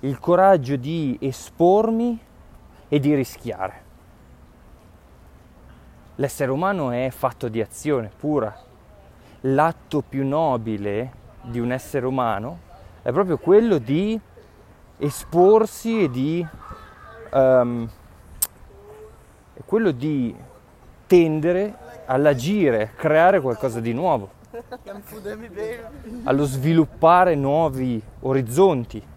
il 0.00 0.18
coraggio 0.18 0.76
di 0.76 1.16
espormi 1.20 2.18
e 2.88 3.00
di 3.00 3.14
rischiare. 3.14 3.86
L'essere 6.16 6.50
umano 6.50 6.90
è 6.90 7.10
fatto 7.10 7.48
di 7.48 7.60
azione 7.60 8.10
pura. 8.16 8.56
L'atto 9.42 10.02
più 10.02 10.26
nobile 10.26 11.12
di 11.42 11.60
un 11.60 11.72
essere 11.72 12.06
umano 12.06 12.58
è 13.02 13.12
proprio 13.12 13.38
quello 13.38 13.78
di 13.78 14.18
esporsi 14.98 16.02
e 16.02 16.10
di 16.10 16.46
um, 17.32 17.88
quello 19.64 19.90
di 19.90 20.34
tendere 21.06 21.76
all'agire, 22.06 22.82
a 22.82 22.88
creare 22.88 23.40
qualcosa 23.40 23.80
di 23.80 23.92
nuovo, 23.92 24.30
allo 26.24 26.44
sviluppare 26.44 27.34
nuovi 27.34 28.02
orizzonti. 28.20 29.16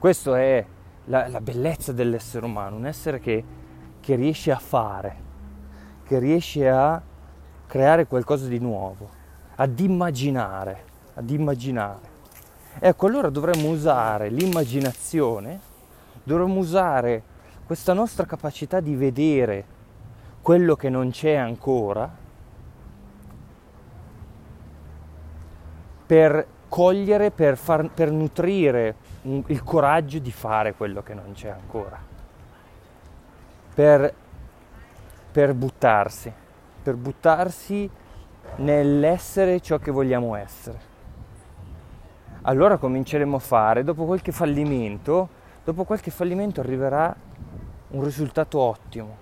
Questa 0.00 0.40
è 0.40 0.64
la, 1.04 1.28
la, 1.28 1.42
bellezza 1.42 1.92
dell'essere 1.92 2.46
umano, 2.46 2.76
un 2.76 2.86
essere 2.86 3.20
che, 3.20 3.44
che 4.00 4.14
riesce 4.14 4.50
a 4.50 4.58
fare, 4.58 5.14
che 6.06 6.18
riesce 6.18 6.70
a 6.70 7.02
creare 7.66 8.06
qualcosa 8.06 8.46
di 8.46 8.58
nuovo, 8.58 9.10
ad 9.56 9.78
immaginare, 9.78 10.84
ad 11.12 11.28
immaginare. 11.28 12.08
Ecco, 12.78 13.08
allora 13.08 13.28
dovremmo 13.28 13.68
usare 13.68 14.30
l'immaginazione, 14.30 15.60
dovremmo 16.22 16.60
usare 16.60 17.22
questa 17.66 17.92
nostra 17.92 18.24
capacità 18.24 18.80
di 18.80 18.94
vedere 18.94 19.64
quello 20.40 20.76
che 20.76 20.88
non 20.88 21.10
c'è 21.10 21.34
ancora 21.34 22.10
per 26.06 26.46
cogliere, 26.70 27.30
per, 27.30 27.58
far, 27.58 27.90
per 27.90 28.10
nutrire 28.10 29.09
un, 29.22 29.42
il 29.46 29.62
coraggio 29.62 30.18
di 30.18 30.32
fare 30.32 30.74
quello 30.74 31.02
che 31.02 31.14
non 31.14 31.32
c'è 31.32 31.48
ancora, 31.48 31.98
per, 33.74 34.14
per 35.32 35.54
buttarsi, 35.54 36.32
per 36.82 36.96
buttarsi 36.96 37.88
nell'essere 38.56 39.60
ciò 39.60 39.78
che 39.78 39.90
vogliamo 39.90 40.34
essere. 40.34 40.88
Allora 42.42 42.78
cominceremo 42.78 43.36
a 43.36 43.40
fare, 43.40 43.84
dopo 43.84 44.04
qualche 44.04 44.32
fallimento, 44.32 45.28
dopo 45.62 45.84
qualche 45.84 46.10
fallimento 46.10 46.60
arriverà 46.60 47.14
un 47.88 48.02
risultato 48.02 48.58
ottimo, 48.58 49.16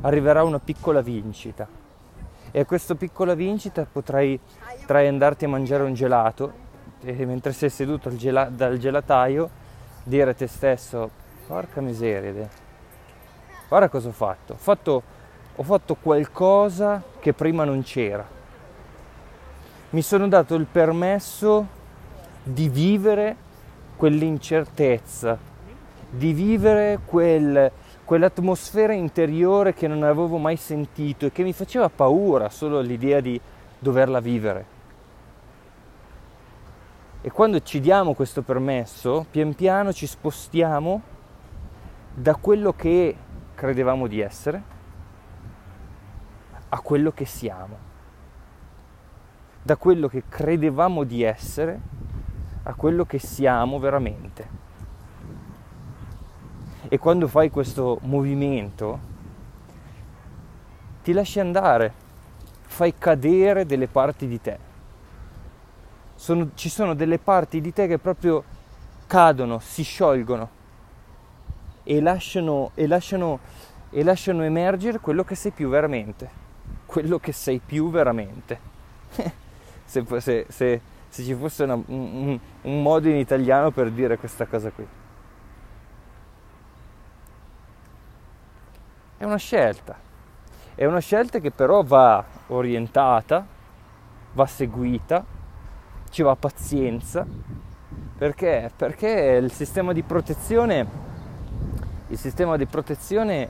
arriverà 0.00 0.42
una 0.42 0.58
piccola 0.58 1.02
vincita. 1.02 1.80
E 2.50 2.60
a 2.60 2.64
questa 2.64 2.94
piccola 2.94 3.34
vincita 3.34 3.86
potrai, 3.90 4.38
potrai 4.80 5.06
andarti 5.06 5.44
a 5.44 5.48
mangiare 5.48 5.82
un 5.82 5.94
gelato 5.94 6.70
mentre 7.02 7.52
sei 7.52 7.70
seduto 7.70 8.14
gela, 8.16 8.44
dal 8.44 8.78
gelataio 8.78 9.50
dire 10.04 10.30
a 10.30 10.34
te 10.34 10.46
stesso 10.46 11.10
porca 11.46 11.80
miseria, 11.80 12.48
guarda 13.68 13.88
cosa 13.88 14.08
ho 14.08 14.12
fatto, 14.12 14.52
ho 14.52 14.56
fatto, 14.56 15.02
ho 15.56 15.62
fatto 15.62 15.96
qualcosa 15.96 17.02
che 17.18 17.32
prima 17.32 17.64
non 17.64 17.82
c'era, 17.82 18.24
mi 19.90 20.02
sono 20.02 20.28
dato 20.28 20.54
il 20.54 20.66
permesso 20.66 21.66
di 22.42 22.68
vivere 22.68 23.36
quell'incertezza, 23.96 25.38
di 26.08 26.32
vivere 26.32 27.00
quel, 27.04 27.70
quell'atmosfera 28.04 28.92
interiore 28.92 29.74
che 29.74 29.88
non 29.88 30.02
avevo 30.02 30.38
mai 30.38 30.56
sentito 30.56 31.26
e 31.26 31.32
che 31.32 31.42
mi 31.42 31.52
faceva 31.52 31.88
paura 31.88 32.48
solo 32.48 32.80
l'idea 32.80 33.20
di 33.20 33.40
doverla 33.78 34.20
vivere. 34.20 34.80
E 37.24 37.30
quando 37.30 37.60
ci 37.62 37.78
diamo 37.78 38.14
questo 38.14 38.42
permesso, 38.42 39.24
pian 39.30 39.54
piano 39.54 39.92
ci 39.92 40.08
spostiamo 40.08 41.00
da 42.12 42.34
quello 42.34 42.72
che 42.72 43.16
credevamo 43.54 44.08
di 44.08 44.18
essere 44.18 44.62
a 46.68 46.80
quello 46.80 47.12
che 47.12 47.24
siamo. 47.24 47.90
Da 49.62 49.76
quello 49.76 50.08
che 50.08 50.24
credevamo 50.28 51.04
di 51.04 51.22
essere 51.22 51.80
a 52.64 52.74
quello 52.74 53.04
che 53.04 53.20
siamo 53.20 53.78
veramente. 53.78 54.48
E 56.88 56.98
quando 56.98 57.28
fai 57.28 57.50
questo 57.50 57.98
movimento, 58.02 58.98
ti 61.04 61.12
lasci 61.12 61.38
andare, 61.38 61.92
fai 62.62 62.94
cadere 62.98 63.64
delle 63.64 63.86
parti 63.86 64.26
di 64.26 64.40
te. 64.40 64.70
Sono, 66.22 66.50
ci 66.54 66.68
sono 66.68 66.94
delle 66.94 67.18
parti 67.18 67.60
di 67.60 67.72
te 67.72 67.88
che 67.88 67.98
proprio 67.98 68.44
cadono, 69.08 69.58
si 69.58 69.82
sciolgono 69.82 70.48
e 71.82 72.00
lasciano, 72.00 72.70
e 72.76 72.86
lasciano, 72.86 73.40
e 73.90 74.04
lasciano 74.04 74.44
emergere 74.44 75.00
quello 75.00 75.24
che 75.24 75.34
sei 75.34 75.50
più 75.50 75.68
veramente. 75.68 76.30
Quello 76.86 77.18
che 77.18 77.32
sei 77.32 77.58
più 77.58 77.90
veramente. 77.90 78.56
se, 79.84 80.06
se, 80.20 80.46
se, 80.48 80.80
se, 81.08 81.22
ci 81.24 81.34
fosse 81.34 81.64
una, 81.64 81.74
un, 81.74 82.38
un 82.60 82.82
modo 82.82 83.08
in 83.08 83.16
italiano 83.16 83.72
per 83.72 83.90
dire 83.90 84.16
questa 84.16 84.46
cosa 84.46 84.70
qui. 84.70 84.86
È 89.16 89.24
una 89.24 89.38
scelta, 89.38 89.98
è 90.76 90.84
una 90.84 91.00
scelta 91.00 91.40
che 91.40 91.50
però 91.50 91.82
va 91.82 92.24
orientata, 92.46 93.44
va 94.34 94.46
seguita, 94.46 95.40
ci 96.12 96.20
va 96.20 96.36
pazienza, 96.36 97.26
perché? 98.18 98.70
Perché 98.76 99.40
il 99.42 99.50
sistema 99.50 99.94
di 99.94 100.02
protezione, 100.02 100.86
il 102.08 102.18
sistema 102.18 102.58
di 102.58 102.66
protezione 102.66 103.48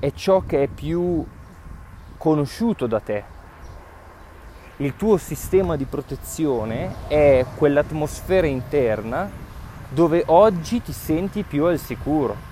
è 0.00 0.10
ciò 0.12 0.40
che 0.44 0.64
è 0.64 0.66
più 0.66 1.24
conosciuto 2.18 2.88
da 2.88 2.98
te. 2.98 3.22
Il 4.78 4.96
tuo 4.96 5.16
sistema 5.16 5.76
di 5.76 5.84
protezione 5.84 7.06
è 7.06 7.46
quell'atmosfera 7.54 8.48
interna 8.48 9.30
dove 9.90 10.24
oggi 10.26 10.82
ti 10.82 10.92
senti 10.92 11.44
più 11.44 11.66
al 11.66 11.78
sicuro 11.78 12.48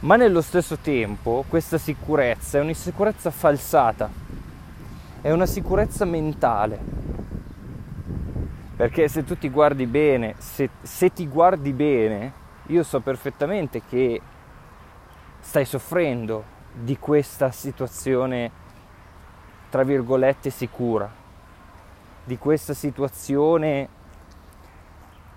ma 0.00 0.16
nello 0.16 0.40
stesso 0.40 0.76
tempo 0.78 1.44
questa 1.48 1.78
sicurezza 1.78 2.58
è 2.58 2.60
un'insicurezza 2.60 3.30
falsata, 3.30 4.08
è 5.26 5.32
una 5.32 5.46
sicurezza 5.46 6.04
mentale. 6.04 6.78
Perché 8.76 9.08
se 9.08 9.24
tu 9.24 9.36
ti 9.36 9.50
guardi 9.50 9.84
bene, 9.86 10.36
se, 10.38 10.70
se 10.82 11.12
ti 11.12 11.26
guardi 11.26 11.72
bene, 11.72 12.32
io 12.66 12.84
so 12.84 13.00
perfettamente 13.00 13.82
che 13.88 14.20
stai 15.40 15.64
soffrendo 15.64 16.44
di 16.72 16.96
questa 16.96 17.50
situazione, 17.50 18.52
tra 19.68 19.82
virgolette, 19.82 20.48
sicura, 20.50 21.10
di 22.22 22.38
questa 22.38 22.72
situazione 22.72 23.88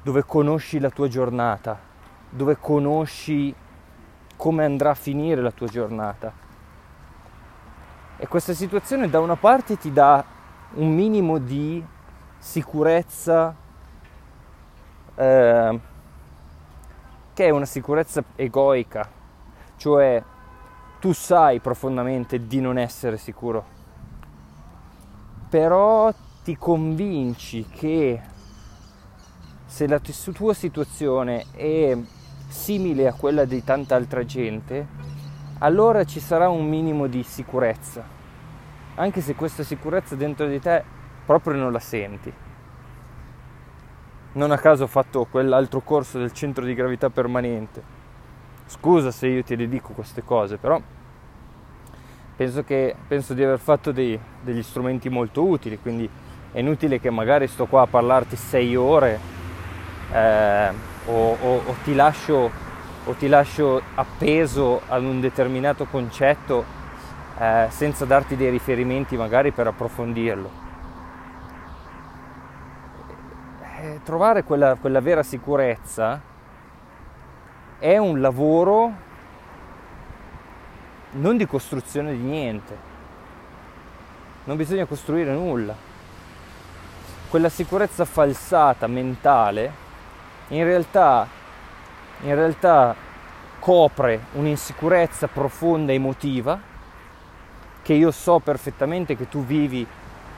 dove 0.04 0.24
conosci 0.24 0.78
la 0.78 0.92
tua 0.92 1.08
giornata, 1.08 1.80
dove 2.30 2.58
conosci 2.60 3.52
come 4.36 4.66
andrà 4.66 4.92
a 4.92 4.96
finire 4.96 5.42
la 5.42 5.52
tua 5.52 5.68
giornata. 5.68 6.48
E 8.22 8.28
questa 8.28 8.54
situazione 8.54 9.10
da 9.10 9.22
una 9.22 9.38
parte 9.38 9.78
ti 9.78 9.94
dà 9.94 10.22
un 10.74 10.94
minimo 10.94 11.38
di 11.38 11.82
sicurezza, 12.38 13.56
eh, 15.16 15.80
che 17.34 17.46
è 17.46 17.50
una 17.50 17.64
sicurezza 17.64 18.22
egoica, 18.36 19.10
cioè 19.78 20.22
tu 21.00 21.14
sai 21.14 21.62
profondamente 21.62 22.46
di 22.46 22.60
non 22.60 22.78
essere 22.78 23.16
sicuro, 23.16 23.66
però 25.48 26.14
ti 26.44 26.58
convinci 26.58 27.68
che 27.70 28.22
se 29.66 29.88
la 29.88 30.02
tua 30.34 30.54
situazione 30.54 31.46
è 31.54 31.98
simile 32.50 33.08
a 33.08 33.14
quella 33.14 33.46
di 33.46 33.64
tanta 33.64 33.96
altra 33.96 34.26
gente, 34.26 34.99
allora 35.60 36.04
ci 36.04 36.20
sarà 36.20 36.50
un 36.50 36.68
minimo 36.68 37.08
di 37.08 37.24
sicurezza, 37.24 38.04
anche 38.96 39.22
se 39.22 39.36
questa 39.36 39.64
sicurezza 39.64 40.16
dentro 40.16 40.48
di 40.48 40.60
te 40.60 40.84
proprio 41.26 41.56
non 41.56 41.72
la 41.72 41.80
senti. 41.80 42.34
Non 44.32 44.52
a 44.52 44.58
caso 44.58 44.84
ho 44.84 44.88
fatto 44.88 45.26
quell'altro 45.30 45.82
corso 45.82 46.18
del 46.18 46.32
centro 46.32 46.64
di 46.64 46.74
gravità 46.74 47.10
permanente. 47.10 47.98
Scusa 48.66 49.12
se 49.12 49.28
io 49.28 49.44
ti 49.44 49.56
dedico 49.56 49.94
queste 49.94 50.24
cose, 50.24 50.58
però 50.58 50.80
penso, 52.36 52.64
che, 52.64 52.96
penso 53.08 53.34
di 53.34 53.44
aver 53.44 53.60
fatto 53.60 53.92
dei, 53.92 54.20
degli 54.42 54.62
strumenti 54.64 55.10
molto 55.10 55.46
utili, 55.46 55.80
quindi 55.80 56.10
è 56.52 56.60
inutile 56.60 57.00
che 57.00 57.10
magari 57.10 57.48
sto 57.48 57.66
qua 57.66 57.82
a 57.82 57.88
parlarti 57.88 58.36
sei 58.36 58.76
ore. 58.76 59.20
Eh, 60.12 60.70
o, 61.06 61.38
o, 61.42 61.62
o, 61.66 61.76
ti 61.84 61.96
lascio, 61.96 62.50
o, 63.06 63.14
ti 63.14 63.28
lascio, 63.28 63.82
appeso 63.96 64.82
ad 64.88 65.04
un 65.04 65.20
determinato 65.20 65.86
concetto 65.86 66.64
eh, 67.38 67.68
senza 67.70 68.06
darti 68.06 68.36
dei 68.36 68.50
riferimenti 68.50 69.16
magari 69.18 69.52
per 69.52 69.68
approfondirlo. 69.68 70.68
Eh, 73.82 74.00
trovare 74.04 74.44
quella, 74.44 74.76
quella 74.76 75.00
vera 75.00 75.24
sicurezza 75.24 76.20
è 77.80 77.98
un 77.98 78.20
lavoro 78.20 78.92
non 81.12 81.38
di 81.38 81.48
costruzione 81.48 82.12
di 82.12 82.22
niente. 82.22 82.78
Non 84.44 84.58
bisogna 84.58 84.86
costruire 84.86 85.34
nulla. 85.34 85.76
Quella 87.30 87.50
sicurezza 87.50 88.06
falsata 88.06 88.88
mentale 88.88 89.88
in 90.50 90.64
realtà, 90.64 91.28
in 92.22 92.36
realtà 92.36 92.96
copre 93.60 94.26
un'insicurezza 94.34 95.28
profonda 95.28 95.92
emotiva 95.92 96.60
che 97.82 97.94
io 97.94 98.12
so 98.12 98.40
perfettamente 98.40 99.16
che 99.16 99.28
tu 99.28 99.44
vivi 99.44 99.86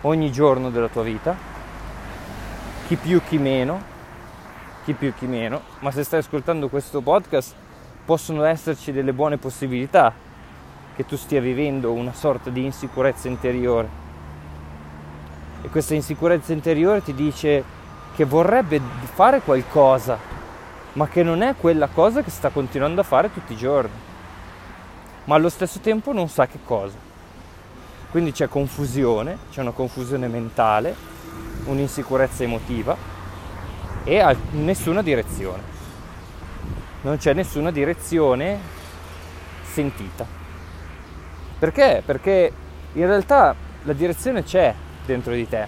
ogni 0.01 0.31
giorno 0.31 0.69
della 0.69 0.87
tua 0.87 1.03
vita, 1.03 1.35
chi 2.87 2.95
più 2.95 3.21
chi 3.23 3.37
meno, 3.37 3.81
chi 4.83 4.93
più 4.93 5.13
chi 5.13 5.27
meno, 5.27 5.61
ma 5.79 5.91
se 5.91 6.03
stai 6.03 6.19
ascoltando 6.19 6.69
questo 6.69 7.01
podcast 7.01 7.53
possono 8.05 8.43
esserci 8.43 8.91
delle 8.91 9.13
buone 9.13 9.37
possibilità 9.37 10.13
che 10.95 11.05
tu 11.05 11.15
stia 11.15 11.41
vivendo 11.41 11.91
una 11.91 12.13
sorta 12.13 12.49
di 12.49 12.63
insicurezza 12.63 13.27
interiore. 13.27 13.99
E 15.61 15.69
questa 15.69 15.93
insicurezza 15.93 16.53
interiore 16.53 17.03
ti 17.03 17.13
dice 17.13 17.63
che 18.15 18.25
vorrebbe 18.25 18.81
fare 19.13 19.41
qualcosa, 19.41 20.17
ma 20.93 21.07
che 21.07 21.23
non 21.23 21.41
è 21.41 21.55
quella 21.55 21.87
cosa 21.87 22.21
che 22.21 22.29
sta 22.29 22.49
continuando 22.49 23.01
a 23.01 23.03
fare 23.05 23.31
tutti 23.31 23.53
i 23.53 23.57
giorni, 23.57 23.91
ma 25.25 25.35
allo 25.35 25.49
stesso 25.49 25.79
tempo 25.79 26.11
non 26.11 26.27
sa 26.27 26.47
che 26.47 26.59
cosa. 26.63 26.97
Quindi 28.09 28.33
c'è 28.33 28.49
confusione, 28.49 29.37
c'è 29.51 29.61
una 29.61 29.71
confusione 29.71 30.27
mentale, 30.27 30.93
un'insicurezza 31.65 32.43
emotiva 32.43 32.95
e 34.03 34.37
nessuna 34.51 35.01
direzione. 35.01 35.63
Non 37.03 37.17
c'è 37.17 37.33
nessuna 37.33 37.71
direzione 37.71 38.59
sentita. 39.63 40.25
Perché? 41.57 42.03
Perché 42.05 42.51
in 42.93 43.05
realtà 43.05 43.55
la 43.83 43.93
direzione 43.93 44.43
c'è 44.43 44.73
dentro 45.05 45.31
di 45.31 45.47
te, 45.47 45.67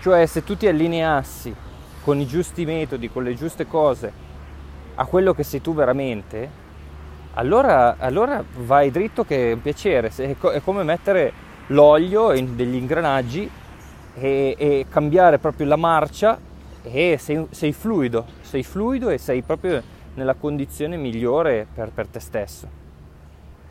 cioè 0.00 0.24
se 0.26 0.44
tu 0.44 0.56
ti 0.56 0.66
allineassi 0.66 1.54
con 2.02 2.18
i 2.18 2.26
giusti 2.26 2.64
metodi, 2.64 3.10
con 3.10 3.22
le 3.22 3.34
giuste 3.34 3.66
cose, 3.66 4.12
a 4.94 5.04
quello 5.04 5.34
che 5.34 5.42
sei 5.42 5.60
tu 5.60 5.74
veramente, 5.74 6.68
allora, 7.34 7.96
allora 7.98 8.42
vai 8.58 8.90
dritto 8.90 9.24
che 9.24 9.50
è 9.50 9.52
un 9.52 9.62
piacere, 9.62 10.10
è 10.14 10.60
come 10.62 10.82
mettere 10.82 11.32
l'olio 11.68 12.32
in 12.32 12.56
degli 12.56 12.74
ingranaggi 12.74 13.48
e, 14.14 14.54
e 14.58 14.86
cambiare 14.88 15.38
proprio 15.38 15.66
la 15.66 15.76
marcia 15.76 16.38
e 16.82 17.16
sei, 17.18 17.46
sei, 17.50 17.72
fluido, 17.72 18.26
sei 18.40 18.62
fluido 18.62 19.10
e 19.10 19.18
sei 19.18 19.42
proprio 19.42 19.82
nella 20.14 20.34
condizione 20.34 20.96
migliore 20.96 21.66
per, 21.72 21.90
per 21.90 22.06
te 22.08 22.20
stesso. 22.20 22.68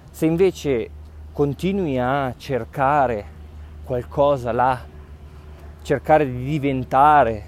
Se 0.10 0.26
invece 0.26 0.90
continui 1.34 2.00
a 2.00 2.34
cercare 2.38 3.38
qualcosa 3.84 4.52
là 4.52 4.98
cercare 5.82 6.30
di 6.30 6.44
diventare 6.44 7.44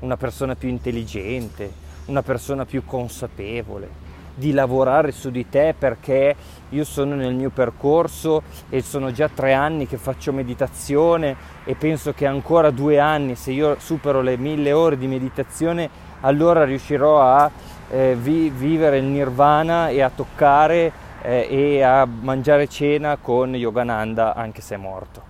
una 0.00 0.16
persona 0.16 0.54
più 0.54 0.68
intelligente, 0.68 1.70
una 2.06 2.22
persona 2.22 2.64
più 2.64 2.84
consapevole, 2.84 4.08
di 4.34 4.52
lavorare 4.52 5.12
su 5.12 5.30
di 5.30 5.48
te 5.48 5.74
perché 5.78 6.34
io 6.70 6.84
sono 6.84 7.14
nel 7.14 7.34
mio 7.34 7.50
percorso 7.50 8.42
e 8.68 8.80
sono 8.80 9.12
già 9.12 9.28
tre 9.28 9.52
anni 9.52 9.86
che 9.86 9.96
faccio 9.98 10.32
meditazione 10.32 11.36
e 11.64 11.74
penso 11.74 12.12
che 12.12 12.26
ancora 12.26 12.70
due 12.70 12.98
anni, 12.98 13.34
se 13.34 13.52
io 13.52 13.76
supero 13.78 14.22
le 14.22 14.36
mille 14.36 14.72
ore 14.72 14.96
di 14.96 15.06
meditazione, 15.06 15.88
allora 16.20 16.64
riuscirò 16.64 17.20
a 17.20 17.50
eh, 17.90 18.16
vi- 18.18 18.50
vivere 18.50 18.98
il 18.98 19.04
nirvana 19.04 19.88
e 19.88 20.00
a 20.00 20.10
toccare 20.10 20.92
eh, 21.22 21.46
e 21.50 21.82
a 21.82 22.06
mangiare 22.06 22.68
cena 22.68 23.16
con 23.16 23.54
Yogananda 23.54 24.34
anche 24.34 24.60
se 24.62 24.74
è 24.76 24.78
morto. 24.78 25.28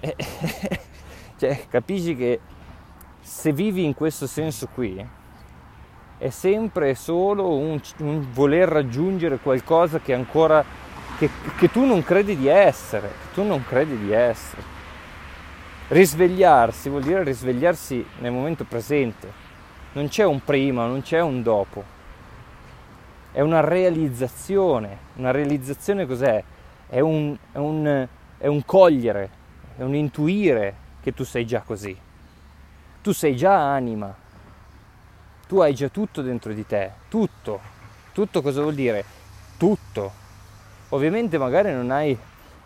cioè, 1.38 1.64
capisci 1.68 2.14
che 2.14 2.40
se 3.24 3.52
vivi 3.52 3.84
in 3.84 3.94
questo 3.94 4.26
senso 4.26 4.68
qui, 4.72 5.02
è 6.18 6.28
sempre 6.28 6.94
solo 6.94 7.56
un, 7.56 7.80
un 7.98 8.26
voler 8.32 8.68
raggiungere 8.68 9.38
qualcosa 9.38 9.98
che 9.98 10.12
ancora 10.12 10.62
che, 11.18 11.30
che, 11.56 11.70
tu 11.70 11.86
non 11.86 12.02
credi 12.02 12.36
di 12.36 12.48
essere, 12.48 13.08
che 13.08 13.34
tu 13.34 13.42
non 13.42 13.64
credi 13.64 13.96
di 13.96 14.12
essere. 14.12 14.62
Risvegliarsi 15.88 16.90
vuol 16.90 17.02
dire 17.02 17.24
risvegliarsi 17.24 18.04
nel 18.18 18.30
momento 18.30 18.64
presente. 18.64 19.42
Non 19.92 20.08
c'è 20.08 20.24
un 20.24 20.44
prima, 20.44 20.86
non 20.86 21.00
c'è 21.00 21.20
un 21.20 21.42
dopo. 21.42 21.82
È 23.32 23.40
una 23.40 23.60
realizzazione. 23.60 24.98
Una 25.16 25.30
realizzazione 25.30 26.06
cos'è? 26.06 26.42
È 26.88 27.00
un, 27.00 27.36
è 27.52 27.58
un, 27.58 28.06
è 28.36 28.46
un 28.46 28.64
cogliere, 28.64 29.30
è 29.76 29.82
un 29.82 29.94
intuire 29.94 30.74
che 31.00 31.14
tu 31.14 31.24
sei 31.24 31.46
già 31.46 31.60
così. 31.60 31.96
Tu 33.04 33.12
sei 33.12 33.36
già 33.36 33.54
anima, 33.54 34.14
tu 35.46 35.60
hai 35.60 35.74
già 35.74 35.90
tutto 35.90 36.22
dentro 36.22 36.54
di 36.54 36.64
te, 36.64 36.90
tutto. 37.10 37.60
Tutto 38.14 38.40
cosa 38.40 38.62
vuol 38.62 38.72
dire? 38.72 39.04
Tutto. 39.58 40.10
Ovviamente 40.88 41.36
magari 41.36 41.70
non 41.70 41.90
hai 41.90 42.16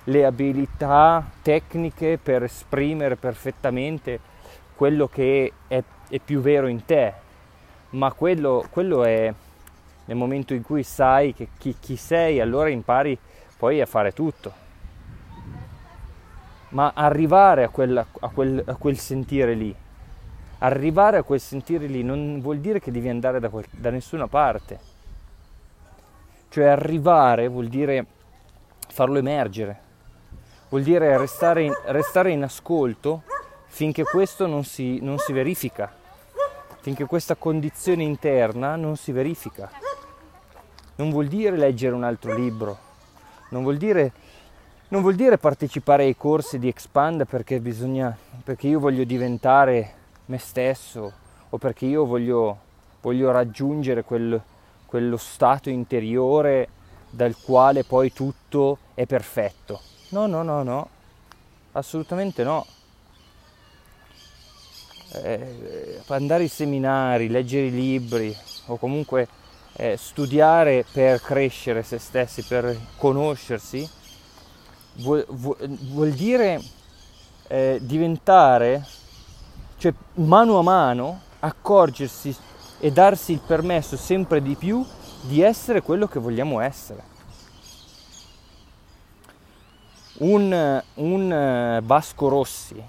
le 0.05 0.25
abilità 0.25 1.29
tecniche 1.43 2.21
per 2.23 2.45
esprimere 2.45 3.17
perfettamente 3.17 4.21
quello 4.77 5.09
che 5.09 5.55
è, 5.67 5.83
è 6.09 6.19
più 6.21 6.41
vero 6.41 6.69
in 6.69 6.85
te, 6.85 7.13
ma 7.91 8.13
quello, 8.13 8.65
quello, 8.71 9.03
è 9.03 9.35
nel 10.05 10.17
momento 10.17 10.55
in 10.55 10.63
cui 10.63 10.85
sai 10.85 11.35
chi, 11.35 11.75
chi 11.81 11.97
sei, 11.97 12.39
allora 12.39 12.69
impari 12.69 13.19
poi 13.57 13.81
a 13.81 13.87
fare 13.87 14.13
tutto. 14.13 14.53
Ma 16.69 16.93
arrivare 16.95 17.65
a, 17.65 17.71
quella, 17.71 18.07
a, 18.21 18.29
quel, 18.29 18.63
a 18.65 18.77
quel 18.77 18.99
sentire 18.99 19.55
lì, 19.55 19.75
arrivare 20.59 21.19
a 21.19 21.23
quel 21.23 21.41
sentire 21.41 21.87
lì 21.87 22.03
non 22.03 22.41
vuol 22.41 22.59
dire 22.59 22.81
che 22.81 22.91
devi 22.91 23.09
andare 23.09 23.41
da, 23.41 23.49
quel, 23.49 23.67
da 23.71 23.91
nessuna 23.91 24.27
parte. 24.27 24.97
Cioè 26.49 26.65
arrivare 26.65 27.49
vuol 27.49 27.69
dire 27.69 28.07
farlo 28.89 29.19
emergere, 29.19 29.81
vuol 30.71 30.83
dire 30.83 31.17
restare 31.19 31.63
in, 31.63 31.75
restare 31.87 32.31
in 32.31 32.43
ascolto 32.43 33.23
finché 33.67 34.03
questo 34.03 34.47
non 34.47 34.65
si, 34.65 34.99
non 35.01 35.19
si 35.19 35.33
verifica, 35.33 35.93
finché 36.81 37.05
questa 37.05 37.35
condizione 37.37 38.03
interna 38.03 38.77
non 38.77 38.97
si 38.97 39.13
verifica. 39.13 39.71
Non 40.97 41.11
vuol 41.11 41.29
dire 41.29 41.57
leggere 41.57 41.95
un 41.95 42.03
altro 42.03 42.35
libro, 42.35 42.77
non 43.51 43.63
vuol 43.63 43.77
dire, 43.77 44.11
non 44.89 45.03
vuol 45.03 45.15
dire 45.15 45.39
partecipare 45.39 46.03
ai 46.03 46.17
corsi 46.17 46.59
di 46.59 46.67
Expand 46.67 47.25
perché, 47.25 47.61
bisogna, 47.61 48.17
perché 48.43 48.67
io 48.67 48.81
voglio 48.81 49.05
diventare 49.05 49.98
me 50.29 50.39
stesso 50.39 51.13
o 51.51 51.59
perché 51.59 51.87
io 51.87 52.05
voglio, 52.05 52.59
voglio 53.01 53.31
raggiungere 53.31 54.05
quel, 54.05 54.41
quello 54.87 55.17
stato 55.17 55.71
interiore 55.71 56.69
dal 57.11 57.37
quale 57.37 57.85
poi 57.85 58.13
tutto 58.13 58.79
è 58.95 59.07
perfetto. 59.07 59.81
No, 60.11 60.27
no, 60.27 60.43
no, 60.43 60.63
no, 60.63 60.89
assolutamente 61.73 62.43
no. 62.43 62.67
Eh, 65.15 66.03
andare 66.09 66.43
ai 66.43 66.49
seminari, 66.49 67.29
leggere 67.29 67.67
i 67.67 67.71
libri 67.71 68.37
o 68.67 68.77
comunque 68.77 69.27
eh, 69.73 69.97
studiare 69.97 70.85
per 70.91 71.23
crescere 71.23 71.83
se 71.83 71.99
stessi, 71.99 72.43
per 72.43 72.79
conoscersi, 72.99 73.89
vuol, 74.97 75.25
vuol, 75.31 75.57
vuol 75.67 76.11
dire 76.11 76.61
eh, 77.49 77.79
diventare 77.81 78.85
cioè 79.79 79.95
mano 80.15 80.59
a 80.59 80.63
mano 80.63 81.21
accorgersi 81.39 82.37
e 82.81 82.93
darsi 82.93 83.33
il 83.33 83.41
permesso 83.41 83.97
sempre 83.97 84.43
di 84.43 84.55
più 84.57 84.85
di 85.23 85.41
essere 85.41 85.83
quello 85.83 86.07
che 86.07 86.19
vogliamo 86.19 86.61
essere. 86.61 87.17
Un, 90.19 90.83
un 90.95 91.81
Vasco 91.85 92.29
Rossi 92.29 92.83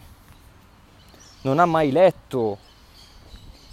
non 1.41 1.60
ha 1.60 1.65
mai 1.65 1.91
letto, 1.91 2.58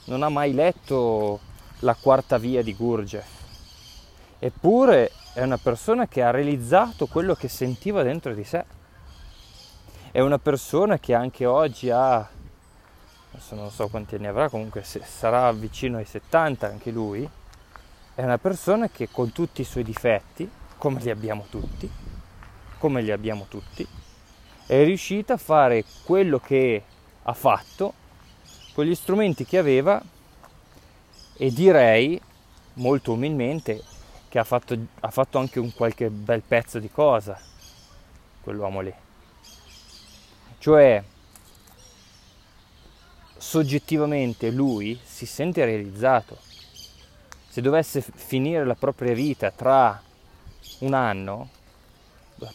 non 0.05 0.23
ha 0.23 0.29
mai 0.29 0.53
letto 0.53 1.41
la 1.81 1.95
quarta 1.95 2.37
via 2.37 2.63
di 2.63 2.75
Gurdjieff, 2.75 3.29
eppure 4.39 5.11
è 5.33 5.43
una 5.43 5.57
persona 5.57 6.07
che 6.07 6.23
ha 6.23 6.31
realizzato 6.31 7.07
quello 7.07 7.35
che 7.35 7.49
sentiva 7.49 8.03
dentro 8.03 8.35
di 8.35 8.45
sé. 8.45 8.65
È 10.11 10.21
una 10.21 10.39
persona 10.39 10.99
che 10.99 11.15
anche 11.15 11.45
oggi 11.45 11.91
ha 11.91 12.27
adesso 13.37 13.55
non 13.55 13.71
so 13.71 13.89
quanti 13.89 14.15
anni 14.15 14.27
avrà, 14.27 14.49
comunque 14.49 14.83
sarà 14.83 15.53
vicino 15.53 15.99
ai 15.99 16.07
70 16.07 16.67
anche 16.67 16.91
lui, 16.91 17.29
è 18.15 18.23
una 18.23 18.39
persona 18.39 18.89
che 18.89 19.11
con 19.11 19.31
tutti 19.31 19.61
i 19.61 19.65
suoi 19.65 19.85
difetti, 19.85 20.51
come 20.79 21.01
li 21.01 21.11
abbiamo 21.11 21.45
tutti, 21.51 21.89
come 22.79 23.03
li 23.03 23.11
abbiamo 23.11 23.45
tutti, 23.47 23.87
è 24.67 24.83
riuscita 24.85 25.35
a 25.35 25.37
fare 25.37 25.85
quello 26.05 26.39
che 26.39 26.83
ha 27.23 27.33
fatto 27.35 27.93
con 28.73 28.87
gli 28.87 28.95
strumenti 28.95 29.45
che 29.45 29.59
aveva 29.59 30.03
e 31.37 31.53
direi 31.53 32.19
molto 32.75 33.13
umilmente 33.13 33.83
che 34.29 34.39
ha 34.39 34.45
fatto, 34.45 34.77
ha 35.01 35.11
fatto 35.11 35.39
anche 35.39 35.61
un 35.61 35.73
qualche 35.75 36.09
bel 36.09 36.43
pezzo 36.43 36.79
di 36.79 36.91
cosa 36.91 37.39
quell'uomo 38.41 38.81
lì. 38.81 38.95
Cioè 40.59 41.05
soggettivamente 43.37 44.51
lui 44.51 44.99
si 45.05 45.27
sente 45.27 45.65
realizzato. 45.65 46.39
Se 47.49 47.61
dovesse 47.61 48.03
finire 48.03 48.65
la 48.65 48.75
propria 48.75 49.15
vita 49.15 49.51
tra 49.51 50.01
un 50.81 50.95
anno, 50.95 51.49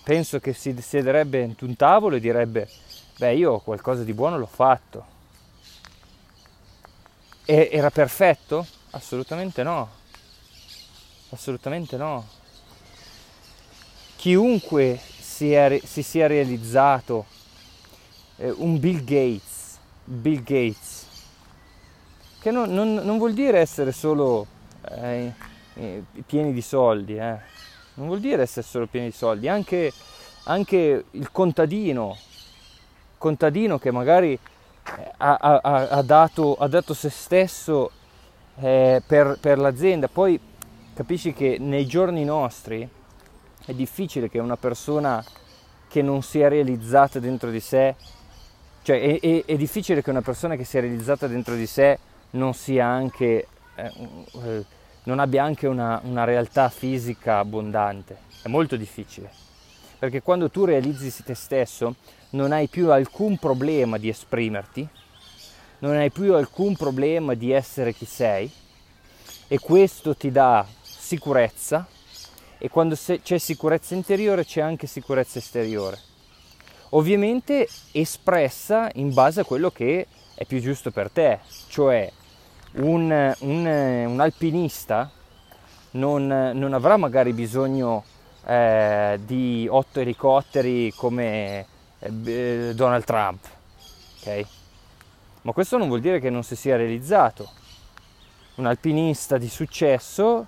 penso 0.03 0.39
che 0.39 0.53
si 0.53 0.75
siederebbe 0.79 1.41
in 1.41 1.55
un 1.61 1.75
tavolo 1.75 2.15
e 2.15 2.19
direbbe, 2.19 2.69
beh 3.17 3.33
io 3.33 3.59
qualcosa 3.59 4.03
di 4.03 4.13
buono 4.13 4.37
l'ho 4.37 4.45
fatto. 4.45 5.05
E 7.45 7.69
era 7.71 7.89
perfetto? 7.89 8.65
Assolutamente 8.91 9.63
no. 9.63 9.89
Assolutamente 11.29 11.97
no. 11.97 12.27
Chiunque 14.15 14.99
si, 15.19 16.03
sia 16.03 16.27
realizzato, 16.27 17.25
eh, 18.37 18.51
un 18.51 18.79
Bill 18.79 19.03
Gates, 19.03 19.50
Bill 20.03 20.43
Gates, 20.43 21.07
che 22.39 22.51
non, 22.51 22.73
non, 22.73 22.93
non 22.95 23.17
vuol 23.17 23.33
dire 23.33 23.59
essere 23.59 23.91
solo 23.91 24.47
eh, 24.89 25.33
pieni 26.25 26.53
di 26.53 26.61
soldi, 26.61 27.15
eh. 27.15 27.37
non 27.95 28.07
vuol 28.07 28.19
dire 28.19 28.41
essere 28.41 28.65
solo 28.65 28.87
pieni 28.87 29.07
di 29.07 29.15
soldi, 29.15 29.47
anche, 29.47 29.91
anche 30.45 31.05
il 31.11 31.31
contadino, 31.31 32.17
contadino 33.17 33.77
che 33.77 33.91
magari 33.91 34.33
eh, 34.33 35.11
ha, 35.17 35.35
ha, 35.35 35.87
ha, 35.89 36.01
dato, 36.01 36.55
ha 36.55 36.67
dato, 36.67 36.93
se 36.93 37.09
stesso 37.09 37.91
eh, 38.55 39.01
per, 39.05 39.37
per 39.39 39.59
l'azienda, 39.59 40.07
poi 40.07 40.39
capisci 40.93 41.33
che 41.33 41.57
nei 41.59 41.85
giorni 41.85 42.25
nostri 42.25 42.87
è 43.65 43.73
difficile 43.73 44.29
che 44.29 44.39
una 44.39 44.57
persona 44.57 45.23
che 45.87 46.01
non 46.01 46.21
sia 46.21 46.47
realizzata 46.47 47.19
dentro 47.19 47.49
di 47.49 47.59
sé 47.59 47.95
cioè 48.83 48.99
è, 48.99 49.19
è, 49.19 49.45
è, 49.45 49.55
difficile 49.57 50.01
che 50.01 50.09
una 50.09 50.21
persona 50.21 50.55
che 50.55 50.63
si 50.63 50.77
è 50.77 50.81
realizzata 50.81 51.27
dentro 51.27 51.55
di 51.55 51.67
sé 51.67 51.99
non 52.31 52.53
anche, 52.79 53.47
eh, 53.75 53.91
eh, 54.43 54.65
non 55.03 55.19
abbia 55.19 55.43
anche 55.43 55.67
una, 55.67 55.99
una 56.03 56.23
realtà 56.23 56.69
fisica 56.69 57.37
abbondante. 57.37 58.17
È 58.41 58.47
molto 58.47 58.75
difficile. 58.75 59.29
Perché 59.99 60.23
quando 60.23 60.49
tu 60.49 60.65
realizzi 60.65 61.23
te 61.23 61.35
stesso 61.35 61.95
non 62.31 62.51
hai 62.51 62.67
più 62.67 62.91
alcun 62.91 63.37
problema 63.37 63.99
di 63.99 64.09
esprimerti, 64.09 64.87
non 65.79 65.95
hai 65.95 66.09
più 66.09 66.33
alcun 66.33 66.75
problema 66.75 67.35
di 67.35 67.51
essere 67.51 67.93
chi 67.93 68.05
sei 68.05 68.51
e 69.47 69.59
questo 69.59 70.15
ti 70.15 70.31
dà 70.31 70.65
sicurezza 70.81 71.87
e 72.57 72.69
quando 72.69 72.95
c'è 72.95 73.37
sicurezza 73.37 73.93
interiore 73.93 74.45
c'è 74.45 74.61
anche 74.61 74.87
sicurezza 74.87 75.39
esteriore 75.39 76.09
ovviamente 76.91 77.67
espressa 77.91 78.89
in 78.95 79.13
base 79.13 79.41
a 79.41 79.45
quello 79.45 79.69
che 79.69 80.07
è 80.35 80.45
più 80.45 80.59
giusto 80.59 80.91
per 80.91 81.09
te, 81.11 81.39
cioè 81.67 82.11
un, 82.73 83.35
un, 83.39 83.65
un 83.65 84.19
alpinista 84.19 85.11
non, 85.91 86.25
non, 86.27 86.73
avrà 86.73 86.97
magari 86.97 87.33
bisogno 87.33 88.03
eh, 88.45 89.19
di 89.25 89.67
otto 89.69 89.99
elicotteri 89.99 90.93
come 90.95 91.65
eh, 91.99 92.71
Donald 92.73 93.03
Trump, 93.03 93.45
ok? 94.19 94.45
Ma 95.43 95.51
questo 95.53 95.77
non 95.77 95.87
vuol 95.87 96.01
dire 96.01 96.19
che 96.19 96.29
non 96.29 96.43
si 96.43 96.55
sia 96.55 96.75
realizzato. 96.75 97.49
Un 98.55 98.67
alpinista 98.67 99.37
di 99.37 99.49
successo 99.49 100.47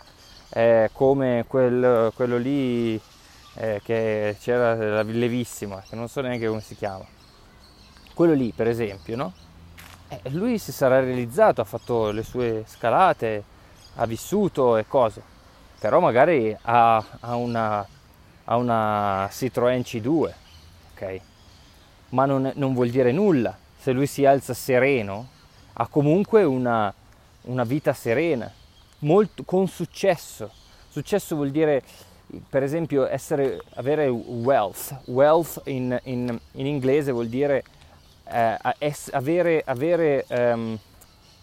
eh, 0.49 0.89
come 0.93 1.45
quel, 1.47 2.12
quello 2.13 2.38
lì 2.38 2.99
eh, 3.56 3.82
che 3.84 4.38
c'era 4.39 4.76
la 4.76 5.04
Levissima, 5.04 5.84
che 5.88 5.96
non 5.96 6.08
so 6.08 6.22
neanche 6.22 6.48
come 6.48 6.62
si 6.62 6.76
chiama. 6.76 7.06
Quello 8.13 8.34
lì, 8.34 8.52
per 8.56 8.68
esempio, 8.68 9.16
no? 9.16 9.34
Eh, 10.08 10.30
lui 10.30 10.58
si 10.58 10.72
sarà 10.72 11.00
realizzato, 11.00 11.62
ha 11.62 11.66
fatto 11.66 12.12
le 12.12 12.24
sue 12.24 12.63
scalate, 12.68 13.44
ha 13.96 14.06
vissuto 14.06 14.78
e 14.78 14.88
cose. 14.88 15.22
Però 15.80 16.00
magari 16.00 16.56
ha, 16.62 17.04
ha, 17.20 17.36
una, 17.36 17.86
ha 18.46 18.56
una 18.56 19.28
Citroën 19.32 19.82
C2, 19.82 20.34
ok? 20.94 21.22
Ma 22.10 22.26
non, 22.26 22.52
non 22.56 22.74
vuol 22.74 22.89
dire 22.89 23.12
nulla. 23.12 23.58
Se 23.78 23.92
lui 23.92 24.08
si 24.08 24.26
alza 24.26 24.54
sereno, 24.54 25.28
ha 25.74 25.88
comunque 25.88 26.44
una, 26.44 26.94
una 27.42 27.63
vita 27.63 27.94
serena, 27.94 28.52
molto, 29.00 29.44
con 29.44 29.68
successo. 29.68 30.52
Successo 30.89 31.36
vuol 31.36 31.52
dire 31.52 31.84
per 32.50 32.63
esempio 32.63 33.08
essere, 33.08 33.62
avere 33.76 34.08
wealth, 34.08 35.02
wealth 35.06 35.62
in, 35.65 36.00
in, 36.04 36.39
in 36.54 36.65
inglese 36.65 37.12
vuol 37.12 37.28
dire 37.28 37.63
eh, 38.26 38.58
es, 38.80 39.10
avere, 39.12 39.62
avere 39.65 40.26
um, 40.30 40.78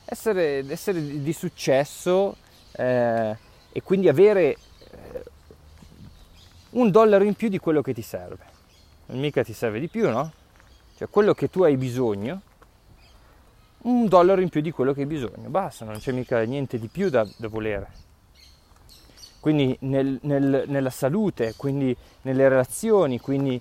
essere, 0.05 0.65
essere, 0.69 1.23
di 1.23 1.33
successo 1.33 2.37
eh, 2.73 3.37
e 3.73 3.83
quindi 3.83 4.09
avere 4.09 4.57
eh, 4.91 5.25
un 6.71 6.91
dollaro 6.91 7.25
in 7.25 7.35
più 7.35 7.49
di 7.49 7.59
quello 7.59 7.83
che 7.83 7.95
ti 7.95 8.03
serve. 8.03 8.49
Mica 9.07 9.43
ti 9.43 9.53
serve 9.53 9.81
di 9.81 9.89
più, 9.89 10.09
no? 10.09 10.33
Cioè 10.97 11.09
quello 11.09 11.35
che 11.35 11.49
tu 11.49 11.63
hai 11.63 11.77
bisogno, 11.77 12.43
un 13.83 14.07
dollaro 14.07 14.41
in 14.41 14.49
più 14.49 14.61
di 14.61 14.71
quello 14.71 14.93
che 14.93 15.01
hai 15.01 15.07
bisogno, 15.07 15.49
basta, 15.49 15.85
non 15.85 15.99
c'è 15.99 16.13
mica 16.13 16.41
niente 16.43 16.79
di 16.79 16.89
più 16.89 17.09
da, 17.09 17.27
da 17.37 17.49
volere 17.49 18.09
quindi 19.41 19.75
nel, 19.81 20.19
nel, 20.23 20.65
nella 20.67 20.91
salute, 20.91 21.55
quindi 21.57 21.97
nelle 22.23 22.49
relazioni, 22.49 23.19
quindi 23.19 23.61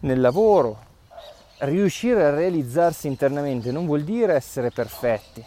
nel 0.00 0.20
lavoro. 0.20 0.86
Riuscire 1.60 2.24
a 2.24 2.30
realizzarsi 2.30 3.08
internamente 3.08 3.72
non 3.72 3.86
vuol 3.86 4.04
dire 4.04 4.34
essere 4.34 4.70
perfetti. 4.70 5.44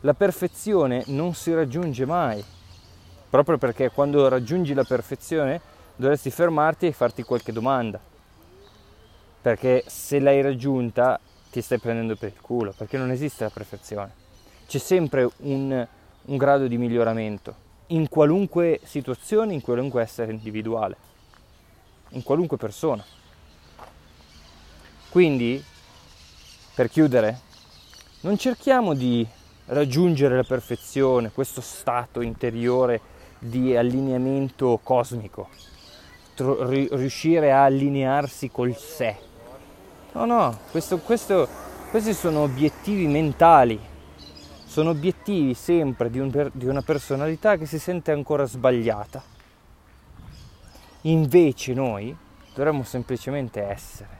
La 0.00 0.12
perfezione 0.12 1.04
non 1.06 1.34
si 1.34 1.54
raggiunge 1.54 2.04
mai, 2.04 2.44
proprio 3.30 3.56
perché 3.56 3.90
quando 3.90 4.28
raggiungi 4.28 4.74
la 4.74 4.84
perfezione 4.84 5.60
dovresti 5.96 6.30
fermarti 6.30 6.86
e 6.86 6.92
farti 6.92 7.22
qualche 7.22 7.52
domanda, 7.52 7.98
perché 9.40 9.84
se 9.86 10.18
l'hai 10.18 10.42
raggiunta 10.42 11.18
ti 11.50 11.62
stai 11.62 11.78
prendendo 11.78 12.16
per 12.16 12.32
il 12.34 12.40
culo, 12.40 12.74
perché 12.76 12.98
non 12.98 13.10
esiste 13.10 13.44
la 13.44 13.50
perfezione, 13.50 14.12
c'è 14.66 14.78
sempre 14.78 15.30
un, 15.38 15.86
un 16.26 16.36
grado 16.36 16.66
di 16.66 16.76
miglioramento 16.76 17.64
in 17.88 18.08
qualunque 18.08 18.80
situazione, 18.84 19.54
in 19.54 19.60
qualunque 19.60 20.02
essere 20.02 20.32
individuale, 20.32 20.96
in 22.10 22.22
qualunque 22.22 22.56
persona. 22.56 23.04
Quindi, 25.10 25.62
per 26.74 26.88
chiudere, 26.88 27.40
non 28.20 28.36
cerchiamo 28.36 28.94
di 28.94 29.26
raggiungere 29.66 30.36
la 30.36 30.42
perfezione, 30.42 31.30
questo 31.30 31.60
stato 31.60 32.20
interiore 32.20 33.00
di 33.38 33.76
allineamento 33.76 34.80
cosmico, 34.82 35.48
riuscire 36.36 37.52
a 37.52 37.64
allinearsi 37.64 38.50
col 38.50 38.76
sé. 38.76 39.16
No, 40.12 40.24
no, 40.24 40.58
questo, 40.70 40.98
questo, 40.98 41.48
questi 41.90 42.14
sono 42.14 42.40
obiettivi 42.40 43.06
mentali 43.06 43.78
sono 44.76 44.90
obiettivi 44.90 45.54
sempre 45.54 46.10
di, 46.10 46.18
un, 46.18 46.50
di 46.52 46.66
una 46.66 46.82
personalità 46.82 47.56
che 47.56 47.64
si 47.64 47.78
sente 47.78 48.12
ancora 48.12 48.44
sbagliata. 48.44 49.22
Invece 51.02 51.72
noi 51.72 52.14
dovremmo 52.54 52.84
semplicemente 52.84 53.62
essere, 53.62 54.18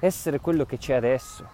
essere 0.00 0.38
quello 0.38 0.66
che 0.66 0.76
c'è 0.76 0.92
adesso, 0.92 1.48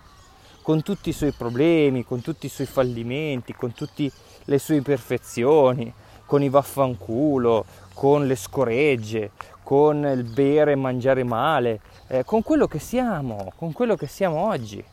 con 0.61 0.83
tutti 0.83 1.11
i 1.11 1.13
suoi 1.13 1.31
problemi, 1.31 2.05
con 2.05 2.21
tutti 2.21 2.47
i 2.47 2.49
suoi 2.49 2.67
fallimenti, 2.67 3.55
con 3.55 3.75
tutte 3.75 4.11
le 4.47 4.59
sue 4.59 4.75
imperfezioni, 4.75 5.95
con 6.27 6.43
i 6.43 6.49
vaffanculo, 6.49 7.65
con 7.95 8.27
le 8.27 8.35
scoregge, 8.35 9.31
con 9.63 10.05
il 10.05 10.25
bere 10.25 10.73
e 10.73 10.75
mangiare 10.75 11.23
male, 11.23 11.81
eh, 12.09 12.25
con 12.25 12.43
quello 12.43 12.67
che 12.67 12.81
siamo, 12.81 13.53
con 13.55 13.71
quello 13.71 13.95
che 13.95 14.09
siamo 14.09 14.49
oggi. 14.49 14.85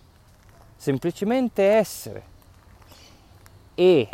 Semplicemente 0.75 1.63
essere 1.63 2.37
e 3.79 4.09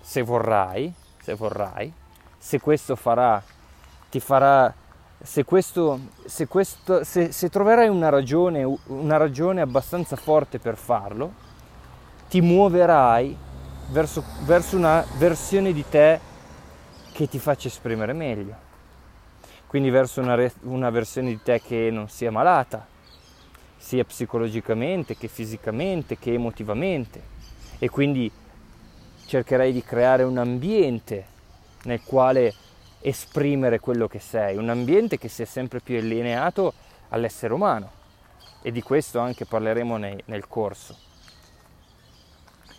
se 0.00 0.22
vorrai, 0.22 0.90
se 1.20 1.34
vorrai, 1.34 1.92
se 2.38 2.58
questo 2.58 2.96
farà, 2.96 3.42
ti 4.08 4.18
farà, 4.18 4.72
se, 5.22 5.44
questo, 5.44 6.00
se, 6.24 6.46
questo, 6.46 7.04
se, 7.04 7.32
se 7.32 7.50
troverai 7.50 7.88
una 7.88 8.08
ragione, 8.08 8.64
una 8.86 9.18
ragione 9.18 9.60
abbastanza 9.60 10.16
forte 10.16 10.58
per 10.58 10.78
farlo, 10.78 11.34
ti 12.30 12.40
muoverai 12.40 13.36
verso, 13.90 14.24
verso 14.44 14.78
una 14.78 15.04
versione 15.18 15.74
di 15.74 15.86
te 15.86 16.18
che 17.12 17.28
ti 17.28 17.38
faccia 17.38 17.68
esprimere 17.68 18.14
meglio. 18.14 18.54
Quindi 19.66 19.90
verso 19.90 20.22
una, 20.22 20.50
una 20.62 20.88
versione 20.88 21.28
di 21.28 21.42
te 21.42 21.60
che 21.60 21.90
non 21.92 22.08
sia 22.08 22.30
malata, 22.30 22.86
sia 23.76 24.04
psicologicamente 24.04 25.14
che 25.14 25.28
fisicamente 25.28 26.16
che 26.16 26.32
emotivamente. 26.32 27.34
E 27.78 27.90
quindi 27.90 28.32
cercherai 29.26 29.72
di 29.72 29.82
creare 29.82 30.22
un 30.22 30.38
ambiente 30.38 31.34
nel 31.82 32.02
quale 32.02 32.54
esprimere 33.00 33.80
quello 33.80 34.08
che 34.08 34.18
sei, 34.18 34.56
un 34.56 34.68
ambiente 34.68 35.18
che 35.18 35.28
sia 35.28 35.46
sempre 35.46 35.80
più 35.80 35.98
allineato 35.98 36.72
all'essere 37.10 37.52
umano 37.52 37.90
e 38.62 38.72
di 38.72 38.82
questo 38.82 39.18
anche 39.18 39.44
parleremo 39.44 39.96
nei, 39.96 40.20
nel 40.26 40.48
corso. 40.48 40.96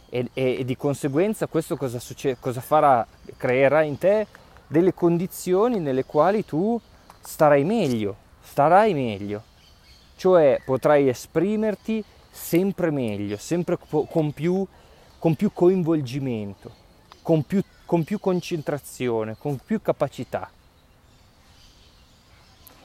E, 0.10 0.30
e, 0.34 0.58
e, 0.60 0.66
di 0.66 0.76
conseguenza 0.76 1.48
questo 1.48 1.76
cosa, 1.76 2.00
succede, 2.00 2.38
cosa 2.40 2.62
farà? 2.62 3.06
Creerà 3.36 3.84
in 3.84 3.98
te 3.98 4.28
delle 4.68 4.94
condizioni 4.94 5.80
nelle 5.80 6.06
quali 6.06 6.44
tu 6.46 6.80
starai 7.22 7.64
meglio, 7.64 8.16
starai 8.42 8.94
meglio, 8.94 9.44
cioè 10.16 10.62
potrai 10.66 11.08
esprimerti 11.08 12.04
sempre 12.30 12.92
meglio, 12.92 13.38
sempre 13.38 13.78
con 13.88 14.32
più 14.34 14.66
con 15.20 15.36
più 15.36 15.52
coinvolgimento, 15.52 16.72
con 17.22 17.44
più, 17.44 17.62
con 17.86 18.04
più 18.04 18.20
concentrazione, 18.20 19.36
con 19.38 19.58
più 19.64 19.82
capacità. 19.82 20.50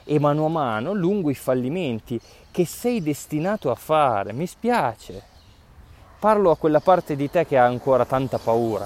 E 0.05 0.19
mano 0.19 0.45
a 0.45 0.49
mano, 0.49 0.93
lungo 0.93 1.29
i 1.29 1.35
fallimenti 1.35 2.19
che 2.51 2.65
sei 2.65 3.01
destinato 3.01 3.71
a 3.71 3.75
fare, 3.75 4.33
mi 4.33 4.47
spiace, 4.47 5.23
parlo 6.19 6.51
a 6.51 6.57
quella 6.57 6.79
parte 6.79 7.15
di 7.15 7.29
te 7.29 7.45
che 7.45 7.57
ha 7.57 7.65
ancora 7.65 8.05
tanta 8.05 8.37
paura, 8.37 8.85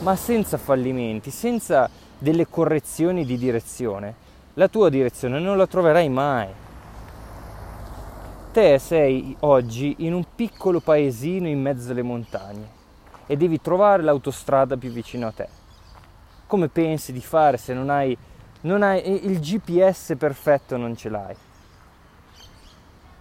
ma 0.00 0.16
senza 0.16 0.56
fallimenti, 0.56 1.30
senza 1.30 1.90
delle 2.16 2.48
correzioni 2.48 3.24
di 3.24 3.36
direzione, 3.36 4.22
la 4.54 4.68
tua 4.68 4.88
direzione 4.88 5.38
non 5.40 5.56
la 5.56 5.66
troverai 5.66 6.08
mai 6.08 6.62
te 8.54 8.78
sei 8.78 9.34
oggi 9.40 9.96
in 9.98 10.14
un 10.14 10.24
piccolo 10.32 10.78
paesino 10.78 11.48
in 11.48 11.60
mezzo 11.60 11.90
alle 11.90 12.02
montagne 12.02 12.68
e 13.26 13.36
devi 13.36 13.60
trovare 13.60 14.00
l'autostrada 14.00 14.76
più 14.76 14.92
vicino 14.92 15.26
a 15.26 15.32
te. 15.32 15.48
Come 16.46 16.68
pensi 16.68 17.12
di 17.12 17.20
fare 17.20 17.56
se 17.56 17.74
non 17.74 17.90
hai, 17.90 18.16
non 18.60 18.84
hai 18.84 19.26
il 19.26 19.40
GPS 19.40 20.14
perfetto 20.16 20.76
non 20.76 20.94
ce 20.96 21.08
l'hai? 21.08 21.34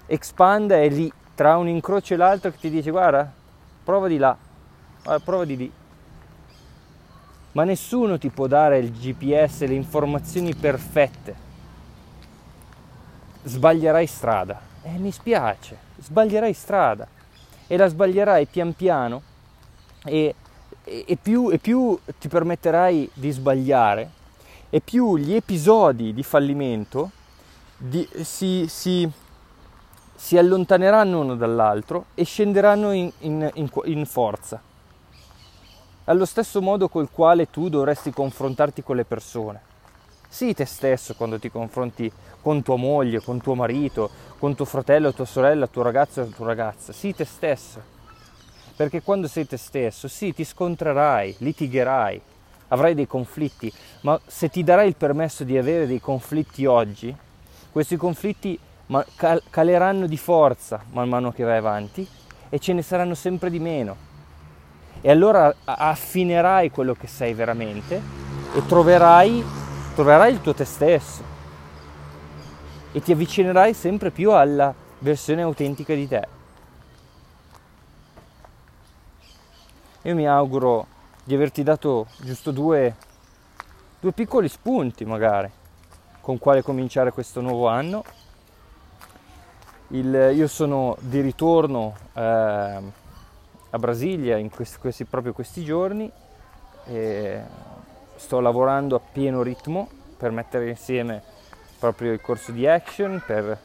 Expanda 0.06 0.76
è 0.76 0.88
lì 0.88 1.12
tra 1.34 1.58
un 1.58 1.68
incrocio 1.68 2.14
e 2.14 2.18
l'altro 2.18 2.52
che 2.52 2.58
ti 2.60 2.70
dice 2.70 2.92
guarda, 2.92 3.34
prova 3.84 4.08
di 4.08 4.18
là, 4.20 4.38
prova 5.24 5.46
di 5.46 5.58
lì. 5.58 5.72
Ma 7.54 7.64
nessuno 7.64 8.20
ti 8.20 8.30
può 8.30 8.46
dare 8.46 8.78
il 8.78 8.92
GPS, 8.92 9.66
le 9.66 9.74
informazioni 9.74 10.54
perfette. 10.54 11.36
Sbaglierai 13.42 14.06
strada 14.06 14.73
eh, 14.84 14.98
mi 14.98 15.12
spiace, 15.12 15.78
sbaglierai 15.98 16.54
strada 16.54 17.08
e 17.68 17.78
la 17.78 17.88
sbaglierai 17.88 18.46
pian 18.46 18.74
piano 18.74 19.22
e, 20.04 20.36
e, 20.84 21.06
e, 21.08 21.18
più, 21.22 21.50
e 21.50 21.58
più 21.58 21.98
ti 22.20 22.28
permetterai 22.28 23.10
di 23.14 23.32
sbagliare 23.32 24.10
e 24.70 24.82
più 24.82 25.18
gli 25.18 25.34
episodi 25.34 26.14
di 26.14 26.24
fallimento 26.24 27.12
di, 27.78 28.08
si, 28.22 28.66
si, 28.68 29.10
si 30.16 30.38
allontaneranno 30.38 31.20
uno 31.20 31.36
dall'altro 31.36 32.06
e 32.16 32.24
scenderanno 32.26 32.92
in, 32.92 33.12
in, 33.20 33.50
in, 33.54 33.70
in 33.86 34.06
forza. 34.06 34.62
Allo 36.06 36.26
stesso 36.26 36.62
modo 36.62 36.90
col 36.90 37.10
quale 37.10 37.50
tu 37.50 37.70
dovresti 37.70 38.12
confrontarti 38.12 38.84
con 38.84 38.98
le 38.98 39.06
persone. 39.06 39.62
Sii 40.34 40.56
te 40.56 40.66
stesso 40.66 41.14
quando 41.14 41.38
ti 41.38 41.52
confronti 41.52 42.12
con 42.42 42.64
tua 42.64 42.76
moglie, 42.76 43.22
con 43.22 43.40
tuo 43.40 43.54
marito, 43.54 44.10
con 44.40 44.56
tuo 44.56 44.66
fratello, 44.66 45.14
tua 45.14 45.26
sorella, 45.26 45.68
tuo 45.68 45.84
ragazzo 45.84 46.22
e 46.22 46.30
tua 46.30 46.48
ragazza. 46.48 46.92
Sii 46.92 47.14
te 47.14 47.24
stesso. 47.24 47.80
Perché 48.76 49.04
quando 49.04 49.28
sei 49.28 49.46
te 49.46 49.58
stesso, 49.58 50.08
sì, 50.08 50.34
ti 50.34 50.44
scontrerai, 50.44 51.36
litigherai, 51.38 52.20
avrai 52.70 52.96
dei 52.96 53.06
conflitti, 53.06 53.72
ma 54.02 54.20
se 54.26 54.50
ti 54.50 54.64
darai 54.64 54.88
il 54.88 54.96
permesso 54.96 55.44
di 55.44 55.56
avere 55.56 55.86
dei 55.86 56.02
conflitti 56.02 56.66
oggi, 56.66 57.16
questi 57.72 57.96
conflitti 57.96 58.58
caleranno 59.52 60.08
di 60.08 60.18
forza 60.18 60.84
man 60.94 61.10
mano 61.10 61.32
che 61.32 61.44
vai 61.44 61.58
avanti 61.58 62.08
e 62.50 62.58
ce 62.58 62.74
ne 62.74 62.82
saranno 62.82 63.14
sempre 63.14 63.52
di 63.52 63.60
meno. 63.60 63.96
E 65.00 65.12
allora 65.12 65.54
affinerai 65.64 66.72
quello 66.72 66.96
che 66.96 67.06
sei 67.06 67.36
veramente 67.36 68.02
e 68.56 68.66
troverai, 68.66 69.62
troverai 69.94 70.34
il 70.34 70.41
tuo 70.41 70.56
te 70.56 70.66
stesso 70.66 71.22
e 72.91 73.02
ti 73.02 73.12
avvicinerai 73.12 73.74
sempre 73.74 74.10
più 74.10 74.32
alla 74.32 74.74
versione 75.00 75.44
autentica 75.44 75.94
di 75.94 76.08
te. 76.08 76.28
Io 80.04 80.16
mi 80.16 80.28
auguro 80.28 80.88
di 81.24 81.36
averti 81.36 81.64
dato 81.64 82.08
giusto 82.22 82.52
due, 82.52 82.96
due 84.00 84.12
piccoli 84.12 84.50
spunti 84.50 85.06
magari 85.06 85.50
con 86.22 86.38
quale 86.39 86.62
cominciare 86.62 87.12
questo 87.12 87.41
nuovo 87.41 87.68
anno. 87.68 88.04
Il, 89.89 90.32
io 90.34 90.48
sono 90.48 90.98
di 91.02 91.22
ritorno 91.22 91.96
eh, 92.14 92.22
a 92.22 93.78
Brasilia 93.78 94.38
in 94.38 94.50
questi, 94.50 94.80
questi, 94.80 95.06
proprio 95.06 95.34
questi 95.34 95.64
giorni 95.64 96.12
e 96.86 97.41
sto 98.24 98.40
lavorando 98.40 98.96
a 98.96 99.02
pieno 99.02 99.42
ritmo 99.42 99.90
per 100.16 100.32
mettere 100.32 100.70
insieme 100.70 101.22
proprio 101.78 102.14
il 102.14 102.22
corso 102.22 102.54
di 102.54 102.66
action 102.66 103.22
per, 103.26 103.58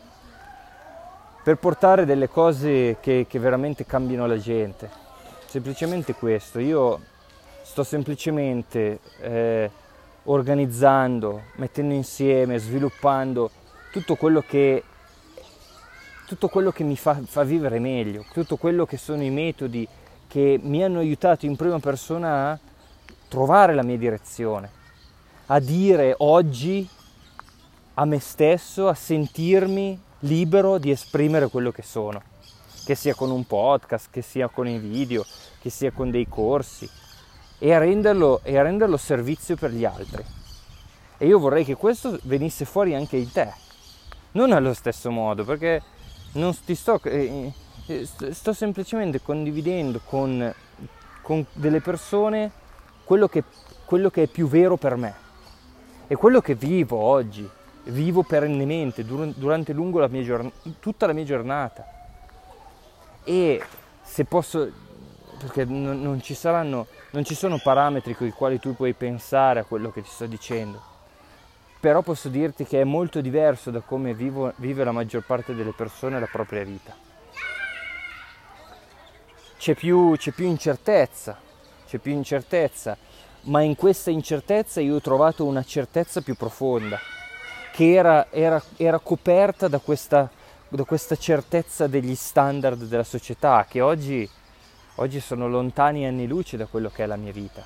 per 1.45 1.57
portare 1.59 2.05
delle 2.05 2.29
cose 2.29 2.97
che, 2.99 3.27
che 3.29 3.39
veramente 3.39 3.87
cambiano 3.87 4.27
la 4.27 4.37
gente. 4.37 4.91
Semplicemente 5.47 6.13
questo, 6.15 6.59
io 6.59 7.01
sto 7.63 7.85
semplicemente 7.85 8.99
eh, 9.21 9.71
organizzando, 10.25 11.43
mettendo 11.55 11.95
insieme, 11.95 12.59
sviluppando 12.59 13.53
tutto 13.93 14.17
quello 14.17 14.43
che, 14.43 14.83
tutto 16.27 16.49
quello 16.49 16.73
che 16.73 16.83
mi 16.83 16.97
fa, 16.97 17.17
fa 17.25 17.45
vivere 17.45 17.79
meglio, 17.79 18.25
tutto 18.33 18.57
quello 18.57 18.85
che 18.85 18.97
sono 18.97 19.23
i 19.23 19.31
metodi 19.31 19.87
che 20.27 20.59
mi 20.61 20.83
hanno 20.83 20.99
aiutato 20.99 21.47
in 21.47 21.55
prima 21.55 21.79
persona 21.79 22.51
a 22.51 22.59
trovare 23.29 23.75
la 23.75 23.83
mia 23.83 23.99
direzione, 23.99 24.71
a 25.47 25.61
dire 25.61 26.15
oggi 26.19 26.89
a 27.95 28.05
me 28.05 28.19
stesso, 28.19 28.89
a 28.89 28.95
sentirmi 28.95 30.01
libero 30.21 30.79
di 30.79 30.91
esprimere 30.91 31.49
quello 31.49 31.71
che 31.71 31.83
sono, 31.83 32.23
che 32.85 32.95
sia 32.95 33.15
con 33.15 33.31
un 33.31 33.45
podcast, 33.45 34.09
che 34.11 34.23
sia 34.23 34.49
con 34.49 34.67
i 34.67 34.79
video, 34.79 35.25
che 35.61 35.71
sia 35.71 35.91
con 35.91 36.11
dei 36.11 36.27
corsi, 36.29 36.89
e 37.59 37.73
a 37.73 37.79
renderlo, 37.79 38.41
e 38.45 38.57
a 38.57 38.63
renderlo 38.63 38.97
servizio 38.97 39.57
per 39.57 39.73
gli 39.73 39.85
altri. 39.85 40.25
E 41.19 41.27
io 41.27 41.39
vorrei 41.39 41.65
che 41.65 41.75
questo 41.75 42.19
venisse 42.23 42.65
fuori 42.65 42.95
anche 42.95 43.17
in 43.17 43.31
te, 43.33 43.53
non 44.33 44.53
allo 44.53 44.75
stesso 44.75 45.11
modo, 45.11 45.45
perché 45.45 45.83
non 46.33 46.57
ti 46.65 46.75
sto, 46.75 47.01
eh, 47.03 47.53
eh 47.87 48.07
sto 48.31 48.53
semplicemente 48.53 49.21
condividendo 49.21 50.01
con, 50.05 50.55
con 51.23 51.45
delle 51.53 51.81
persone 51.81 52.58
quello 53.09 53.27
che, 53.27 53.43
quello 53.87 54.11
che 54.11 54.25
è 54.25 54.27
più 54.27 54.47
vero 54.49 54.77
per 54.77 54.97
me 54.97 55.15
e 56.09 56.15
quello 56.15 56.43
che 56.43 56.55
vivo 56.55 56.99
oggi 56.99 57.49
vivo 57.85 58.23
perennemente 58.23 59.03
durante 59.03 59.73
lungo 59.73 59.99
la 59.99 60.11
giorn- 60.11 60.53
tutta 60.79 61.07
la 61.07 61.15
mia 61.15 61.25
giornata. 61.25 61.87
E 63.25 63.63
se 64.03 64.27
posso, 64.27 64.71
perché 65.39 65.65
non, 65.65 66.03
non, 66.03 66.21
ci 66.21 66.35
saranno, 66.35 66.87
non 67.13 67.25
ci 67.25 67.35
sono 67.35 67.59
parametri 67.59 68.15
con 68.15 68.27
i 68.27 68.31
quali 68.31 68.59
tu 68.59 68.77
puoi 68.77 68.93
pensare 68.93 69.61
a 69.61 69.65
quello 69.65 69.91
che 69.91 70.03
ti 70.03 70.11
sto 70.11 70.27
dicendo, 70.27 70.83
però 71.81 72.03
posso 72.03 72.29
dirti 72.29 72.67
che 72.67 72.83
è 72.83 72.85
molto 72.85 73.23
diverso 73.23 73.71
da 73.71 73.81
come 73.81 74.13
vivo, 74.13 74.53
vive 74.57 74.85
la 74.85 74.93
maggior 74.93 75.25
parte 75.25 75.55
delle 75.55 75.73
persone 75.73 76.21
la 76.21 76.29
propria 76.31 76.63
vita. 76.63 76.95
C'è 79.57 79.75
più, 79.75 80.15
c'è 80.15 80.31
più 80.33 80.45
incertezza, 80.45 81.48
c'è 81.89 81.97
più 81.99 82.13
incertezza, 82.13 82.97
ma 83.43 83.63
in 83.63 83.75
questa 83.75 84.11
incertezza 84.11 84.81
io 84.81 84.97
ho 84.97 85.01
trovato 85.01 85.47
una 85.47 85.65
certezza 85.65 86.21
più 86.21 86.35
profonda 86.35 87.01
che 87.73 87.95
era, 87.95 88.27
era, 88.31 88.63
era 88.77 88.99
coperta 88.99 89.69
da 89.69 89.79
questa, 89.79 90.29
da 90.69 90.85
questa, 90.85 91.17
certezza 91.17 91.87
degli 91.87 92.15
standard 92.15 92.83
della 92.83 93.05
società 93.05 93.65
che 93.69 93.81
oggi, 93.81 94.29
oggi 94.97 95.21
sono 95.21 95.49
lontani 95.49 96.05
anni 96.05 96.27
luce 96.27 96.57
da 96.57 96.67
quello 96.67 96.91
che 96.91 97.05
è 97.05 97.07
la 97.07 97.17
mia 97.17 97.33
vita. 97.33 97.65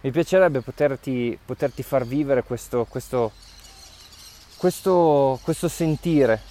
Mi 0.00 0.10
piacerebbe 0.10 0.60
poterti, 0.60 1.38
poterti 1.42 1.82
far 1.82 2.04
vivere 2.04 2.42
questo, 2.42 2.84
questo, 2.84 3.32
questo, 4.58 5.38
questo 5.42 5.68
sentire, 5.68 6.42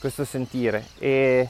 questo 0.00 0.24
sentire 0.24 0.86
e, 0.98 1.48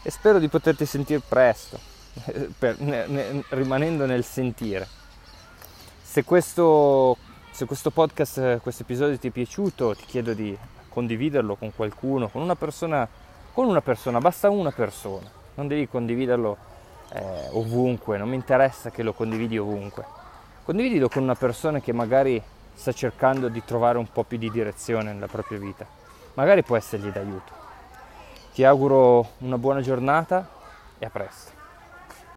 e, 0.00 0.10
spero 0.10 0.38
di 0.38 0.48
poterti 0.48 0.86
sentire 0.86 1.20
presto, 1.20 1.78
per, 2.58 2.80
ne, 2.80 3.06
ne, 3.06 3.44
rimanendo 3.50 4.06
nel 4.06 4.24
sentire. 4.24 4.86
Se 6.02 6.24
questo, 6.24 7.16
se 7.50 7.66
questo 7.66 7.90
podcast, 7.90 8.60
questo 8.60 8.82
episodio 8.82 9.18
ti 9.18 9.28
è 9.28 9.30
piaciuto, 9.30 9.94
ti 9.94 10.04
chiedo 10.06 10.32
di 10.32 10.56
condividerlo 10.88 11.56
con 11.56 11.74
qualcuno, 11.74 12.28
con 12.28 12.40
una 12.40 12.56
persona, 12.56 13.06
con 13.52 13.66
una 13.66 13.82
persona, 13.82 14.18
basta 14.18 14.48
una 14.48 14.70
persona, 14.70 15.28
non 15.54 15.68
devi 15.68 15.88
condividerlo 15.88 16.56
eh, 17.12 17.48
ovunque, 17.52 18.16
non 18.16 18.28
mi 18.28 18.36
interessa 18.36 18.90
che 18.90 19.02
lo 19.02 19.12
condividi 19.12 19.58
ovunque. 19.58 20.04
Condividilo 20.64 21.08
con 21.08 21.22
una 21.22 21.34
persona 21.34 21.80
che 21.80 21.92
magari 21.92 22.42
sta 22.74 22.92
cercando 22.92 23.48
di 23.48 23.62
trovare 23.64 23.98
un 23.98 24.10
po' 24.10 24.24
più 24.24 24.38
di 24.38 24.50
direzione 24.50 25.12
nella 25.12 25.28
propria 25.28 25.58
vita, 25.58 25.86
magari 26.34 26.62
può 26.62 26.76
essergli 26.76 27.08
d'aiuto. 27.08 27.52
Ti 28.54 28.64
auguro 28.64 29.32
una 29.38 29.58
buona 29.58 29.82
giornata 29.82 30.48
e 30.98 31.04
a 31.04 31.10
presto. 31.10 31.55